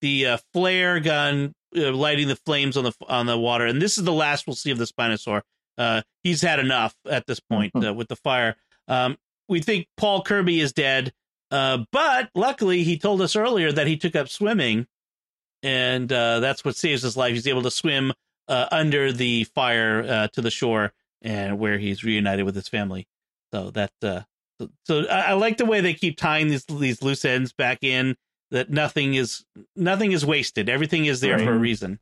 [0.00, 3.98] the uh, flare gun uh, lighting the flames on the on the water, and this
[3.98, 5.42] is the last we'll see of the Spinosaur.
[5.78, 8.56] Uh, he's had enough at this point uh, with the fire.
[8.88, 9.16] Um,
[9.48, 11.12] we think Paul Kirby is dead,
[11.50, 14.86] uh, but luckily he told us earlier that he took up swimming,
[15.62, 17.32] and uh, that's what saves his life.
[17.34, 18.12] He's able to swim
[18.48, 20.92] uh, under the fire uh, to the shore,
[21.22, 23.06] and where he's reunited with his family.
[23.52, 24.22] So that uh,
[24.60, 27.78] so, so I, I like the way they keep tying these these loose ends back
[27.82, 28.16] in.
[28.50, 29.44] That nothing is
[29.76, 30.68] nothing is wasted.
[30.68, 32.00] Everything is there for a reason.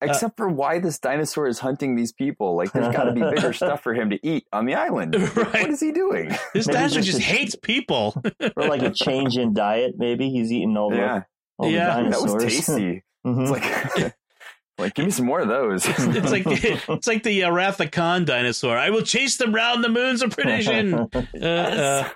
[0.00, 2.56] Except for why this dinosaur is hunting these people.
[2.56, 5.14] Like there's got to be bigger stuff for him to eat on the island.
[5.36, 5.62] Right.
[5.62, 6.28] What is he doing?
[6.54, 8.22] This Maybe dinosaur just just a- hates people.
[8.56, 10.30] Or like a change in diet, maybe.
[10.30, 11.22] He's eating all the, Yeah,
[11.58, 12.02] all Yeah.
[12.02, 13.02] the that was tasty.
[13.26, 13.42] Mhm.
[13.42, 14.14] It's like,
[14.78, 15.84] like give me some more of those.
[15.86, 18.76] it's like it's like the uh, Wrath of Khan dinosaur.
[18.78, 20.94] I will chase them round the moons of perdition.
[20.94, 21.08] uh,
[21.42, 22.08] uh,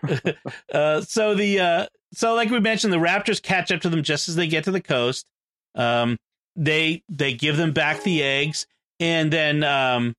[0.72, 4.28] uh, so the uh, so like we mentioned, the raptors catch up to them just
[4.28, 5.26] as they get to the coast.
[5.74, 6.18] Um,
[6.54, 8.66] they they give them back the eggs,
[9.00, 10.14] and then um,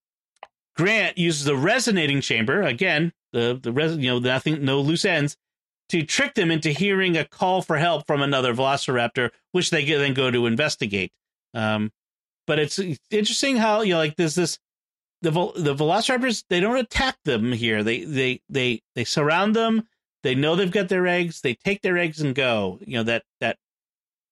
[0.76, 3.14] Grant uses the resonating chamber again.
[3.32, 5.38] The the res- you know nothing no loose ends
[5.90, 10.14] to trick them into hearing a call for help from another velociraptor, which they then
[10.14, 11.12] go to investigate.
[11.54, 11.92] Um,
[12.48, 12.80] but it's,
[13.12, 14.60] interesting how you know like there's this
[15.22, 17.84] the the velociraptors they don't attack them here.
[17.84, 19.88] They they they they surround them.
[20.24, 21.42] They know they've got their eggs.
[21.42, 22.80] They take their eggs and go.
[22.86, 23.58] You know that that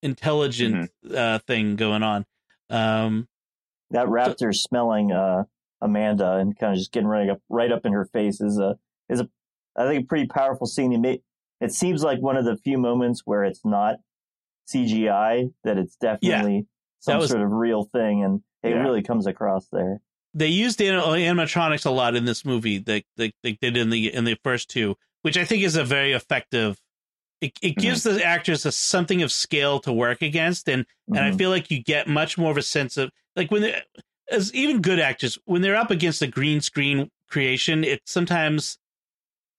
[0.02, 2.26] intelligent uh, thing going on.
[2.70, 3.28] Um,
[3.92, 5.44] that raptor smelling uh,
[5.82, 8.78] Amanda and kind of just getting right up right up in her face is a
[9.10, 9.30] is a
[9.76, 10.92] I think a pretty powerful scene.
[10.92, 11.22] It, may,
[11.62, 13.98] it seems like one of the few moments where it's not
[14.68, 16.66] CGI that it's definitely
[17.00, 18.82] some was- sort of real thing, and it Yeah.
[18.84, 20.02] really comes across there.
[20.34, 22.78] they used animatronics a lot in this movie.
[22.78, 25.84] They, they they did in the in the first two, which I think is a
[25.84, 26.80] very effective.
[27.42, 31.32] It it gives the actors a something of scale to work against, and and I
[31.32, 31.38] Mhm.
[31.38, 33.82] feel like you get much more of a sense of like when they,
[34.32, 38.78] as even good actors when they're up against a green screen creation, it sometimes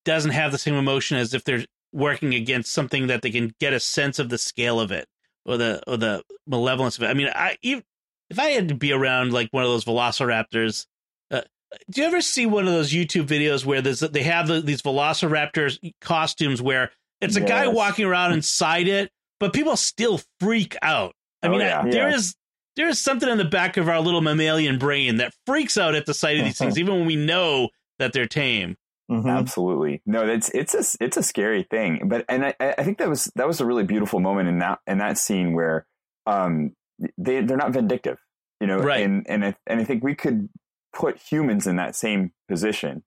[0.07, 3.73] doesn't have the same emotion as if they're working against something that they can get
[3.73, 5.07] a sense of the scale of it
[5.45, 7.09] or the or the malevolence of it.
[7.09, 7.83] I mean, I even
[8.31, 10.87] if I had to be around like one of those velociraptors,
[11.31, 11.43] uh,
[11.91, 14.83] do you ever see one of those YouTube videos where there's they have the, these
[14.83, 16.91] velociraptors costumes where
[17.21, 17.49] it's a yes.
[17.49, 21.15] guy walking around inside it, but people still freak out.
[21.43, 21.81] I oh, mean, yeah.
[21.81, 22.17] I, there yeah.
[22.17, 22.35] is
[22.77, 26.07] there is something in the back of our little mammalian brain that freaks out at
[26.07, 27.69] the sight of these things, even when we know
[27.99, 28.77] that they're tame.
[29.11, 29.29] Mm-hmm.
[29.29, 30.27] Absolutely, no.
[30.27, 33.47] It's it's a it's a scary thing, but and I, I think that was that
[33.47, 35.87] was a really beautiful moment in that in that scene where
[36.27, 36.73] um
[37.19, 38.19] they they're not vindictive,
[38.61, 39.05] you know, right?
[39.05, 40.49] And and I, and I think we could
[40.95, 43.03] put humans in that same position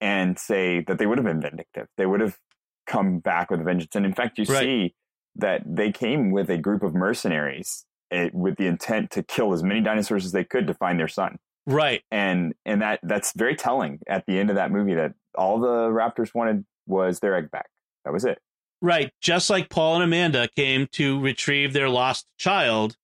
[0.00, 1.88] and say that they would have been vindictive.
[1.96, 2.38] They would have
[2.86, 4.60] come back with a vengeance, and in fact, you right.
[4.60, 4.94] see
[5.36, 9.62] that they came with a group of mercenaries eh, with the intent to kill as
[9.62, 11.38] many dinosaurs as they could to find their son.
[11.66, 12.02] Right.
[12.10, 15.88] And and that that's very telling at the end of that movie that all the
[15.88, 17.68] raptors wanted was their egg back.
[18.04, 18.38] That was it.
[18.80, 19.12] Right.
[19.20, 22.96] Just like Paul and Amanda came to retrieve their lost child,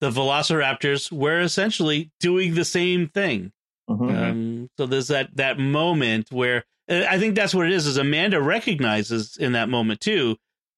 [0.00, 3.52] the velociraptors were essentially doing the same thing.
[3.88, 4.08] Mm-hmm.
[4.08, 7.86] Um, so there's that that moment where I think that's what it is.
[7.86, 10.36] Is Amanda recognizes in that moment too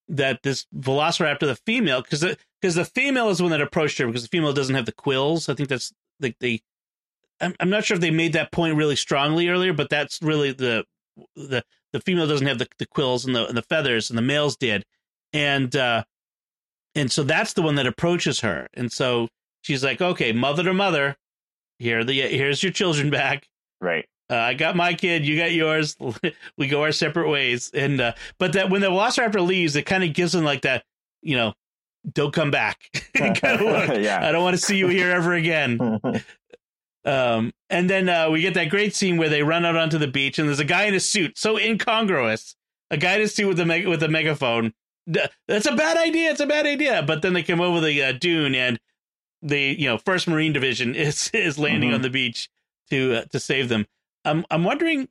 [0.09, 2.20] that this velociraptor, the female, because
[2.61, 4.87] because the, the, female is the one that approached her because the female doesn't have
[4.87, 5.49] the quills.
[5.49, 6.62] I think that's like they.
[7.41, 10.53] I'm, I'm not sure if they made that point really strongly earlier, but that's really
[10.53, 10.85] the
[11.37, 11.62] the
[11.93, 14.57] the female doesn't have the, the quills and the and the feathers, and the males
[14.57, 14.85] did,
[15.32, 16.05] and uh,
[16.95, 19.28] and so that's the one that approaches her, and so
[19.62, 21.16] she's like, okay, mother to mother,
[21.78, 23.49] here the here's your children back,
[23.80, 24.07] right?
[24.30, 25.97] Uh, I got my kid, you got yours.
[26.57, 27.70] we go our separate ways.
[27.74, 30.85] And uh, but that when the Velociraptor leaves, it kind of gives them like that,
[31.22, 31.53] you know,
[32.12, 32.91] don't come back.
[33.14, 34.20] yeah.
[34.22, 36.01] I don't want to see you here ever again.
[37.05, 40.09] Um, and then uh, we get that great scene where they run out onto the
[40.09, 42.57] beach, and there's a guy in a suit, so incongruous.
[42.90, 44.72] A guy in a suit with a me- with a megaphone.
[45.07, 46.30] That's a bad idea.
[46.30, 47.02] It's a bad idea.
[47.02, 48.78] But then they come over the uh, dune, and
[49.42, 51.96] the you know First Marine Division is is landing mm-hmm.
[51.96, 52.48] on the beach
[52.90, 53.86] to uh, to save them.
[54.24, 55.09] I'm I'm wondering,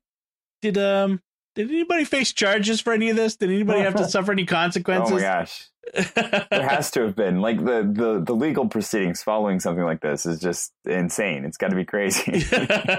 [0.61, 1.21] did um
[1.55, 3.35] did anybody face charges for any of this?
[3.35, 5.11] Did anybody have to suffer any consequences?
[5.11, 5.69] Oh my gosh.
[6.15, 10.25] there has to have been like the, the the legal proceedings following something like this
[10.25, 11.43] is just insane.
[11.43, 12.31] It's got to be crazy.
[12.31, 12.41] right,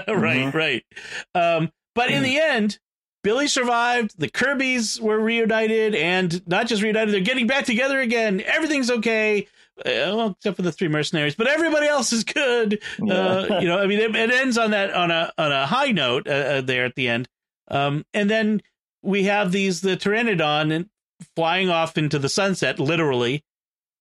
[0.07, 0.55] mm-hmm.
[0.55, 0.85] right.
[1.33, 2.77] Um, but in the end,
[3.23, 4.19] Billy survived.
[4.19, 8.41] The Kirby's were reunited, and not just reunited; they're getting back together again.
[8.45, 9.47] Everything's okay.
[9.79, 12.79] Uh, well, except for the three mercenaries, but everybody else is good.
[12.97, 13.13] Yeah.
[13.13, 15.91] Uh, you know, I mean, it, it, ends on that on a on a high
[15.91, 17.27] note uh, uh, there at the end,
[17.69, 18.61] um, and then
[19.01, 20.89] we have these the pteranodon
[21.35, 23.43] flying off into the sunset, literally.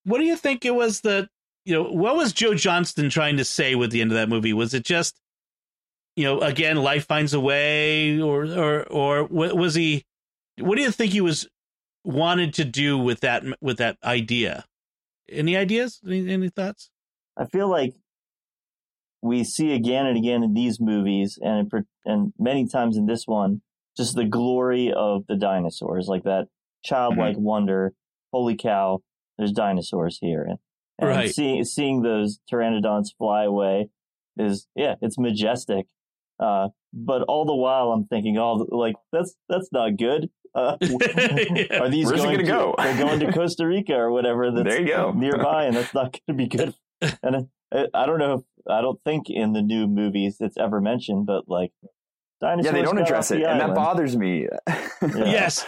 [0.05, 1.29] What do you think it was that
[1.65, 1.85] you know?
[1.85, 4.53] What was Joe Johnston trying to say with the end of that movie?
[4.53, 5.21] Was it just
[6.17, 10.05] you know, again, life finds a way, or or or was he?
[10.59, 11.49] What do you think he was
[12.05, 14.65] wanted to do with that with that idea?
[15.29, 16.01] Any ideas?
[16.07, 16.91] Any, any thoughts?
[17.37, 17.95] I feel like
[19.25, 21.73] we see again and again in these movies, and
[22.05, 23.63] and many times in this one,
[23.97, 26.49] just the glory of the dinosaurs, like that
[26.85, 27.45] childlike mm-hmm.
[27.45, 27.95] wonder.
[28.33, 29.01] Holy cow!
[29.39, 30.59] There's dinosaurs here, and,
[30.99, 31.35] and right.
[31.35, 33.89] seeing seeing those pteranodons fly away
[34.37, 35.87] is yeah, it's majestic.
[36.39, 40.29] Uh, but all the while, I'm thinking, oh, like that's that's not good.
[40.55, 40.77] Uh,
[41.81, 42.75] Are these Where's going to go?
[42.77, 44.51] they're going to Costa Rica or whatever.
[44.55, 45.13] That's there you go.
[45.13, 46.75] nearby, and that's not going to be good.
[47.23, 48.35] And I, I don't know.
[48.35, 48.41] If,
[48.71, 51.73] I don't think in the new movies it's ever mentioned, but like
[52.41, 52.67] dinosaurs.
[52.67, 54.49] Yeah, they don't address it, and that bothers me.
[55.03, 55.65] yes.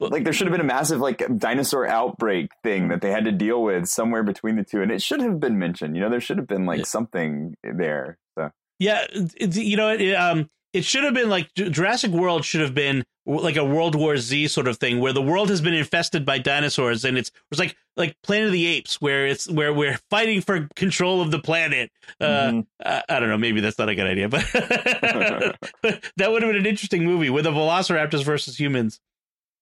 [0.00, 3.32] Like there should have been a massive like dinosaur outbreak thing that they had to
[3.32, 5.96] deal with somewhere between the two, and it should have been mentioned.
[5.96, 6.84] You know, there should have been like yeah.
[6.84, 8.18] something there.
[8.36, 12.74] So yeah, you know, it, um, it should have been like Jurassic World should have
[12.74, 16.26] been like a World War Z sort of thing where the world has been infested
[16.26, 19.98] by dinosaurs and it's it's like like Planet of the Apes where it's where we're
[20.10, 21.90] fighting for control of the planet.
[22.20, 22.60] Uh, mm-hmm.
[22.84, 25.56] I, I, don't know, maybe that's not a good idea, but that
[26.18, 29.00] would have been an interesting movie with the Velociraptors versus humans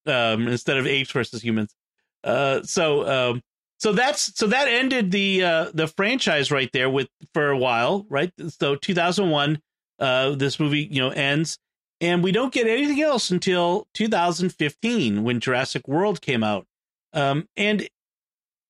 [0.07, 1.77] um, instead of apes versus humans.
[2.25, 3.43] Uh, so um,
[3.79, 8.07] so that's so that ended the uh, the franchise right there with for a while,
[8.09, 8.33] right?
[8.49, 9.61] So 2001
[9.99, 11.59] uh, this movie, you know, ends,
[12.01, 16.67] and we don't get anything else until 2015 when Jurassic World came out.
[17.13, 17.89] Um, and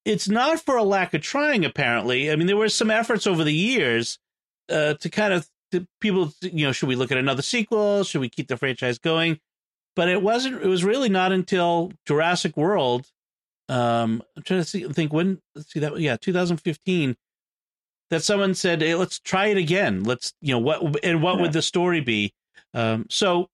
[0.04, 2.30] it's not for a lack of trying, apparently.
[2.30, 4.18] I mean, there were some efforts over the years
[4.70, 8.04] uh, to kind of to people, you know, should we look at another sequel?
[8.04, 9.40] Should we keep the franchise going?
[9.96, 10.62] But it wasn't.
[10.62, 13.06] It was really not until Jurassic World.
[13.68, 15.40] Um, I'm trying to see, think when.
[15.54, 15.98] Let's see that.
[15.98, 17.16] Yeah, 2015
[18.12, 20.04] that someone said, "Hey, let's try it again.
[20.04, 21.40] Let's you know what and what Yeah.
[21.42, 22.34] would the story be?"
[22.74, 23.48] Um, so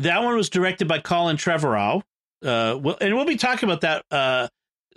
[0.00, 2.02] that one was directed by Colin Trevorrow.
[2.42, 4.48] Uh, well, and we'll be talking about that uh,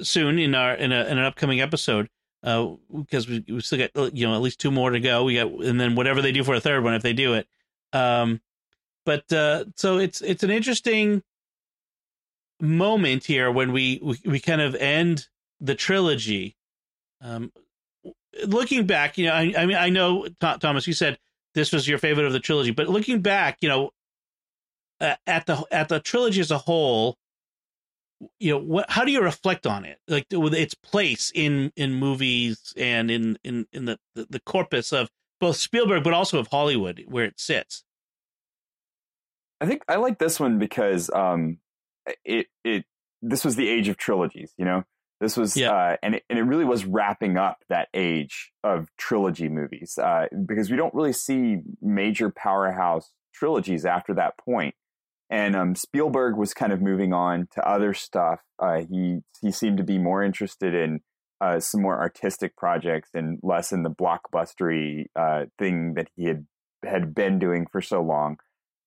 [0.02, 2.08] soon in our in, a, in an upcoming episode
[2.42, 5.26] because we, we still got you know at least two more to go.
[5.26, 7.48] We got and then whatever they do for a third one if they do it.
[7.94, 8.42] Um,
[9.06, 11.22] but uh, so it's it's an interesting
[12.62, 15.28] moment here when we we, we kind of end
[15.60, 16.56] the trilogy.
[17.22, 17.52] Um,
[18.46, 21.18] looking back, you know, I, I mean, I know Th- Thomas, you said
[21.54, 23.92] this was your favorite of the trilogy, but looking back, you know,
[25.00, 27.18] uh, at the at the trilogy as a whole,
[28.40, 31.94] you know, what how do you reflect on it, like with its place in in
[31.94, 35.10] movies and in in in the the, the corpus of
[35.40, 37.84] both Spielberg but also of Hollywood where it sits.
[39.60, 41.58] I think I like this one because um,
[42.24, 42.86] it it
[43.22, 44.54] this was the age of trilogies.
[44.58, 44.84] You know,
[45.22, 45.72] this was Yeah.
[45.72, 50.26] uh, and it, and it really was wrapping up that age of trilogy movies uh,
[50.46, 54.76] because we don't really see major powerhouse trilogies after that point.
[55.30, 58.42] And um, Spielberg was kind of moving on to other stuff.
[58.60, 61.00] Uh, he he seemed to be more interested in
[61.40, 66.46] uh, some more artistic projects and less in the blockbustery uh, thing that he had
[66.84, 68.38] had been doing for so long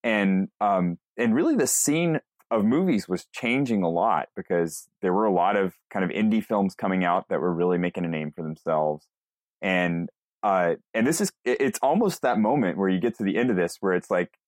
[0.02, 2.18] and um and really the scene
[2.54, 6.44] of movies was changing a lot because there were a lot of kind of indie
[6.44, 9.06] films coming out that were really making a name for themselves.
[9.62, 10.08] And
[10.42, 13.56] uh and this is it's almost that moment where you get to the end of
[13.56, 14.38] this where it's like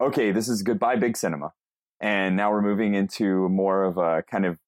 [0.00, 1.52] okay this is goodbye big cinema.
[2.00, 4.58] And now we're moving into more of a kind of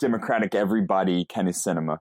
[0.00, 2.00] democratic everybody kind of cinema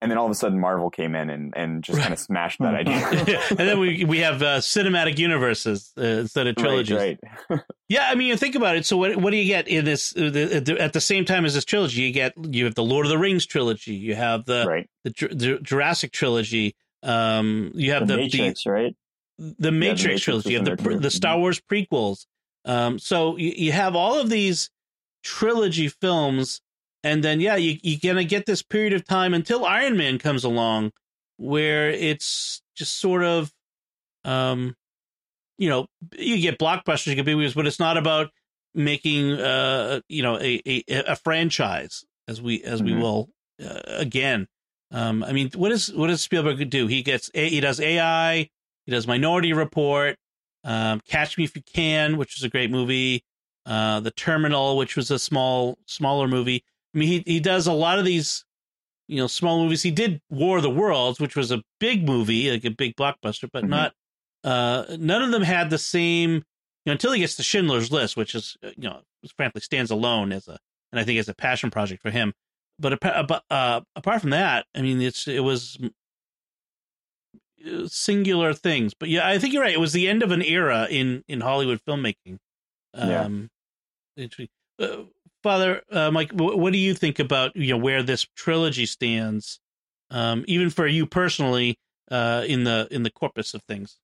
[0.00, 2.58] and then all of a sudden marvel came in and and just kind of smashed
[2.60, 2.94] that idea
[3.50, 6.96] and then we we have uh, cinematic universes uh, instead of trilogies.
[6.96, 7.18] right,
[7.50, 7.60] right.
[7.88, 8.84] Yeah, I mean, you think about it.
[8.84, 11.24] So what what do you get in this uh, the, at the- at the same
[11.24, 12.02] time as this trilogy?
[12.02, 13.94] You get you have the Lord of the Rings trilogy.
[13.94, 16.74] You have the right the, the Jurassic trilogy.
[17.02, 18.94] Um, you have the, the Matrix, right?
[19.38, 20.50] the, the Matrix Matrix trilogy.
[20.50, 21.00] You have the there pre- too.
[21.00, 22.26] the Star Wars prequels.
[22.64, 24.68] Um, so you, you have all of these
[25.22, 26.60] trilogy films,
[27.04, 30.44] and then yeah, you you're gonna get this period of time until Iron Man comes
[30.44, 30.92] along,
[31.36, 33.52] where it's just sort of,
[34.24, 34.74] um,
[35.58, 35.86] you know,
[36.16, 38.30] you get blockbusters, you get big movies, but it's not about
[38.74, 43.00] making uh you know a a, a franchise as we as we Mhm.
[43.00, 43.28] will
[43.64, 44.46] uh, again.
[44.90, 46.86] Um, I mean, what is what does Spielberg do?
[46.86, 48.48] He gets a, he does AI,
[48.86, 50.16] he does Minority Report,
[50.64, 53.24] um, Catch Me If You Can, which was a great movie,
[53.66, 56.64] uh, The Terminal, which was a small smaller movie.
[56.94, 58.44] I mean, he he does a lot of these,
[59.08, 59.82] you know, small movies.
[59.82, 63.48] He did War of the Worlds, which was a big movie, like a big blockbuster,
[63.52, 63.68] but Mhm.
[63.68, 63.94] not
[64.44, 66.32] uh, none of them had the same.
[66.32, 66.42] You
[66.86, 69.02] know, until he gets to Schindler's List, which is uh, you know,
[69.36, 70.58] frankly stands alone as a,
[70.92, 72.32] and I think as a passion project for him.
[72.78, 75.76] But but, uh, apart from that, I mean, it's it was
[77.66, 78.94] uh, singular things.
[78.94, 79.74] But yeah, I think you're right.
[79.74, 82.38] It was the end of an era in in Hollywood filmmaking.
[82.96, 83.24] Yeah.
[83.24, 83.50] Um,
[84.16, 84.48] interesting.
[84.78, 85.04] Uh,
[85.42, 89.60] Father uh, Mike, what do you think about you know where this trilogy stands,
[90.10, 91.78] um, even for you personally,
[92.10, 93.98] uh, in the in the corpus of things?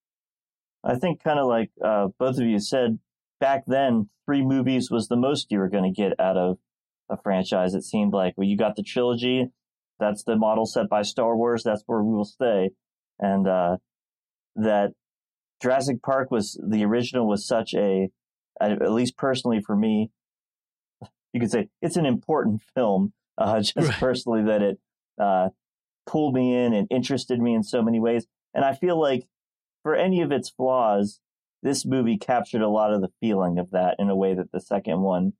[0.85, 2.99] I think kind of like uh, both of you said
[3.41, 6.59] back then, three movies was the most you were going to get out of
[7.11, 7.75] a franchise.
[7.75, 9.49] It seemed like well, you got the trilogy.
[9.99, 11.63] That's the model set by Star Wars.
[11.65, 12.71] That's where we will stay,
[13.19, 13.77] and uh,
[14.57, 14.93] that
[15.61, 18.11] Jurassic Park was the original was such a,
[18.61, 20.11] at least personally for me,
[21.35, 23.13] you could say it's an important film.
[23.37, 23.93] Uh, just Right.
[23.99, 24.79] personally, that it
[25.21, 25.51] uh,
[26.07, 29.27] pulled me in and interested me in so many ways, and I feel like
[29.83, 31.21] for any of its flaws,
[31.63, 34.61] this movie captured a lot of the feeling of that in a way that the
[34.61, 35.35] second one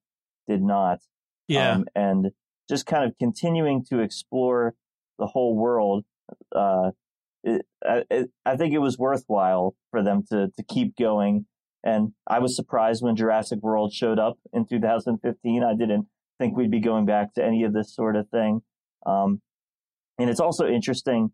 [0.49, 1.01] did not.
[1.49, 2.31] Yeah, Um, and
[2.69, 4.75] just kind of continuing to explore
[5.19, 6.05] the whole world.
[6.55, 6.91] Uh,
[7.43, 11.47] it, I, it, I think it was worthwhile for them to, to keep going.
[11.85, 15.63] And I was surprised when Jurassic World showed up in 2015.
[15.63, 16.07] I didn't
[16.39, 18.63] think we'd be going back to any of this sort of thing.
[19.05, 19.43] Um,
[20.19, 21.31] and it's also interesting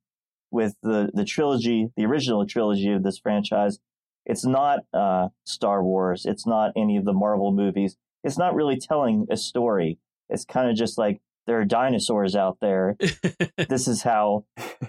[0.51, 3.78] with the, the trilogy, the original trilogy of this franchise.
[4.26, 6.26] It's not uh, Star Wars.
[6.26, 7.96] It's not any of the Marvel movies.
[8.24, 9.98] It's not really telling a story.
[10.28, 12.97] It's kind of just like there are dinosaurs out there.
[13.68, 14.45] this is how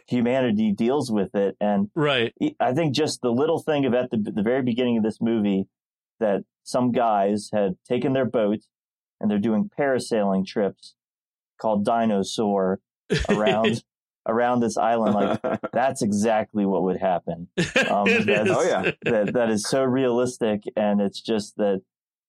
[0.07, 1.55] humanity deals with it.
[1.59, 2.33] And right.
[2.59, 5.67] I think just the little thing of at the, the very beginning of this movie
[6.19, 8.59] that some guys had taken their boat
[9.19, 10.95] and they're doing parasailing trips
[11.59, 12.79] called Dinosaur
[13.29, 13.83] around
[14.27, 15.15] around this island.
[15.15, 17.47] Like that's exactly what would happen.
[17.57, 18.91] Um, It that's- Oh, yeah.
[19.03, 21.81] that that is so realistic, and it's just that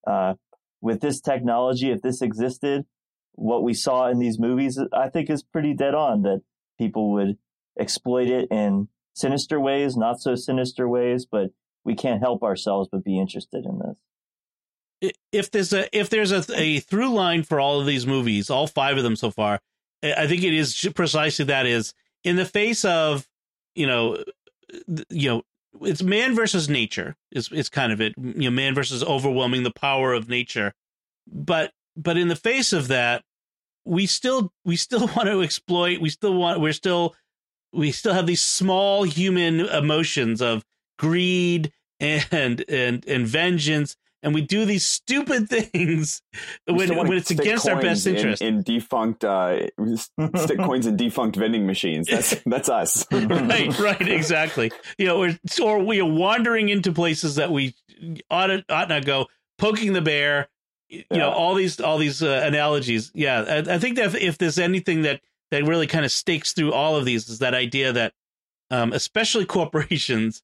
[0.07, 0.33] uh,
[0.81, 2.85] with this technology, if this existed,
[3.33, 6.21] what we saw in these movies, I think is pretty dead on.
[6.23, 6.41] That
[6.77, 7.37] people would
[7.79, 11.51] exploit it in sinister ways, not so sinister ways, but
[11.83, 15.13] we can't help ourselves but be interested in this.
[15.31, 18.67] If there's a if there's a, a through line for all of these movies, all
[18.67, 19.59] five of them so far,
[20.01, 23.27] I think it is precisely that is in the face of
[23.75, 24.23] you know
[25.09, 25.41] you know
[25.81, 29.71] it's man versus nature is it's kind of it you know man versus overwhelming the
[29.71, 30.73] power of nature
[31.27, 33.23] but but in the face of that
[33.85, 37.15] we still we still want to exploit we still want we're still
[37.71, 40.63] we still have these small human emotions of
[40.99, 46.21] greed and and and vengeance and we do these stupid things
[46.65, 48.41] when, when it's against our best interest.
[48.41, 49.67] In, in defunct, uh,
[50.35, 52.07] stick coins in defunct vending machines.
[52.07, 53.05] That's that's us.
[53.11, 54.71] right, right, exactly.
[54.97, 57.75] You know, or, or we are wandering into places that we
[58.31, 59.27] ought, to, ought not go,
[59.57, 60.47] poking the bear.
[60.93, 61.17] You yeah.
[61.17, 63.11] know, all these all these uh, analogies.
[63.13, 65.21] Yeah, I, I think that if, if, there's anything that
[65.51, 68.13] that really kind of stakes through all of these is that idea that,
[68.69, 70.43] um, especially corporations,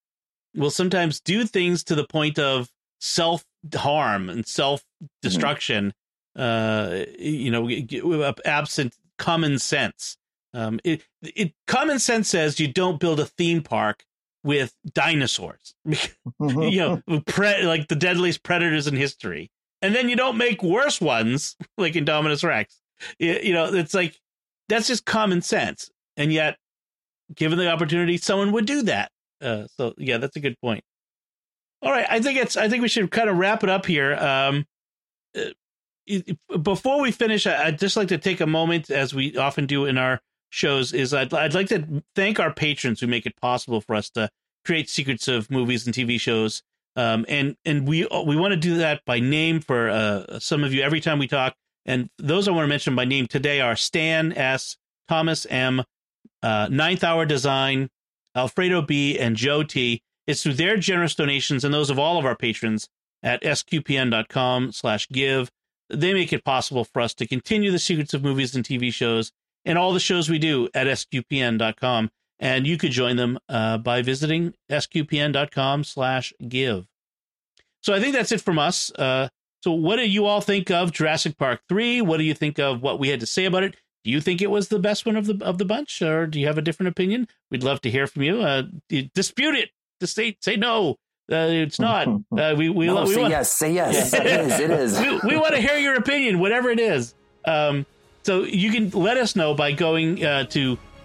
[0.56, 2.70] will sometimes do things to the point of
[3.00, 3.46] self
[3.76, 4.84] harm and self
[5.22, 5.88] destruction.
[5.88, 5.96] Mm-hmm.
[6.36, 10.18] Uh, you know, absent common sense.
[10.54, 14.06] Um, it, it common sense says you don't build a theme park
[14.44, 15.76] with dinosaurs.
[15.86, 19.52] you know, pre- like the deadliest predators in history,
[19.82, 22.80] and then you don't make worse ones like Indominus Rex.
[23.18, 24.20] You, you know, it's like
[24.68, 26.58] that's just common sense, and yet,
[27.34, 29.12] given the opportunity, someone would do that.
[29.42, 30.84] Uh, so yeah, that's a good point.
[31.82, 32.58] All right, I think it's.
[32.58, 34.16] I think we should kind of wrap it up here.
[34.16, 34.66] Um,
[35.38, 39.86] uh, before we finish, I'd just like to take a moment, as we often do
[39.86, 40.20] in our
[40.50, 40.92] shows.
[40.92, 44.30] Is I'd I'd like to thank our patrons who make it possible for us to
[44.66, 46.62] create secrets of movies and TV shows.
[46.96, 50.74] Um, and and we we want to do that by name for uh, some of
[50.74, 51.56] you every time we talk.
[51.86, 54.78] And those I want to mention by name today are Stan S,
[55.08, 55.84] Thomas M,
[56.44, 57.90] uh, Ninth Hour Design,
[58.36, 60.02] Alfredo B, and Joe T.
[60.28, 62.88] It's through their generous donations and those of all of our patrons
[63.24, 65.50] at sqpn.com slash give.
[65.90, 69.32] They make it possible for us to continue the secrets of movies and TV shows
[69.66, 72.12] and all the shows we do at sqpn.com.
[72.40, 76.88] And you could join them uh, by visiting sqpn.com slash give.
[77.82, 78.92] So I think that's it from us.
[78.92, 79.30] Uh,
[79.62, 82.02] so what do you all think of Jurassic Park 3?
[82.02, 83.76] What do you think of what we had to say about it?
[84.04, 86.40] Do you think it was the best one of the of the bunch, or do
[86.40, 87.28] you have a different opinion?
[87.52, 88.42] We'd love to hear from you.
[88.42, 88.64] Uh,
[89.14, 90.92] dispute it to say say no.
[91.32, 92.08] Uh, it's not.
[92.32, 93.52] Uh, we we, no, we say want, yes.
[93.52, 94.14] Say yes.
[94.16, 94.60] it is.
[94.60, 95.00] It is.
[95.00, 97.14] we, we want to hear your opinion, whatever it is.
[97.44, 97.86] Um,
[98.24, 100.24] so you can let us know by going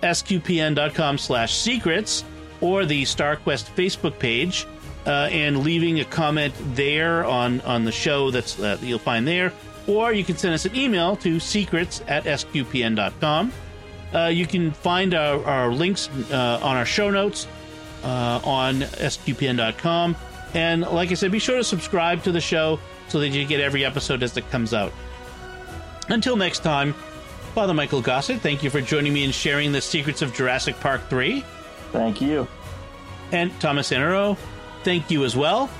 [0.04, 2.24] uh, to sqpn.com/secrets
[2.60, 4.66] or the StarQuest Facebook page
[5.06, 9.52] uh, and leaving a comment there on on the show that's uh, you'll find there.
[9.86, 13.52] Or you can send us an email to secrets at sqpn.com.
[14.14, 17.46] Uh, you can find our, our links uh, on our show notes
[18.02, 20.16] uh, on sqpn.com.
[20.54, 22.78] And like I said, be sure to subscribe to the show
[23.08, 24.92] so that you get every episode as it comes out.
[26.08, 26.94] Until next time,
[27.54, 31.08] Father Michael Gossett, thank you for joining me and sharing the secrets of Jurassic Park
[31.08, 31.44] 3.
[31.92, 32.48] Thank you.
[33.30, 34.36] And Thomas Sanjurjo,
[34.82, 35.70] thank you as well.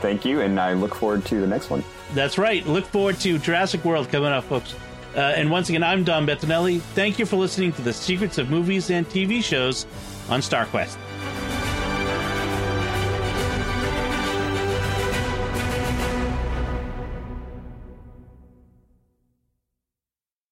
[0.00, 1.84] Thank you, and I look forward to the next one.
[2.12, 2.66] That's right.
[2.66, 4.74] Look forward to Jurassic World coming up, folks.
[5.14, 6.80] Uh, and once again, I'm Dom Bettinelli.
[6.80, 9.86] Thank you for listening to the secrets of movies and TV shows
[10.28, 10.96] on StarQuest.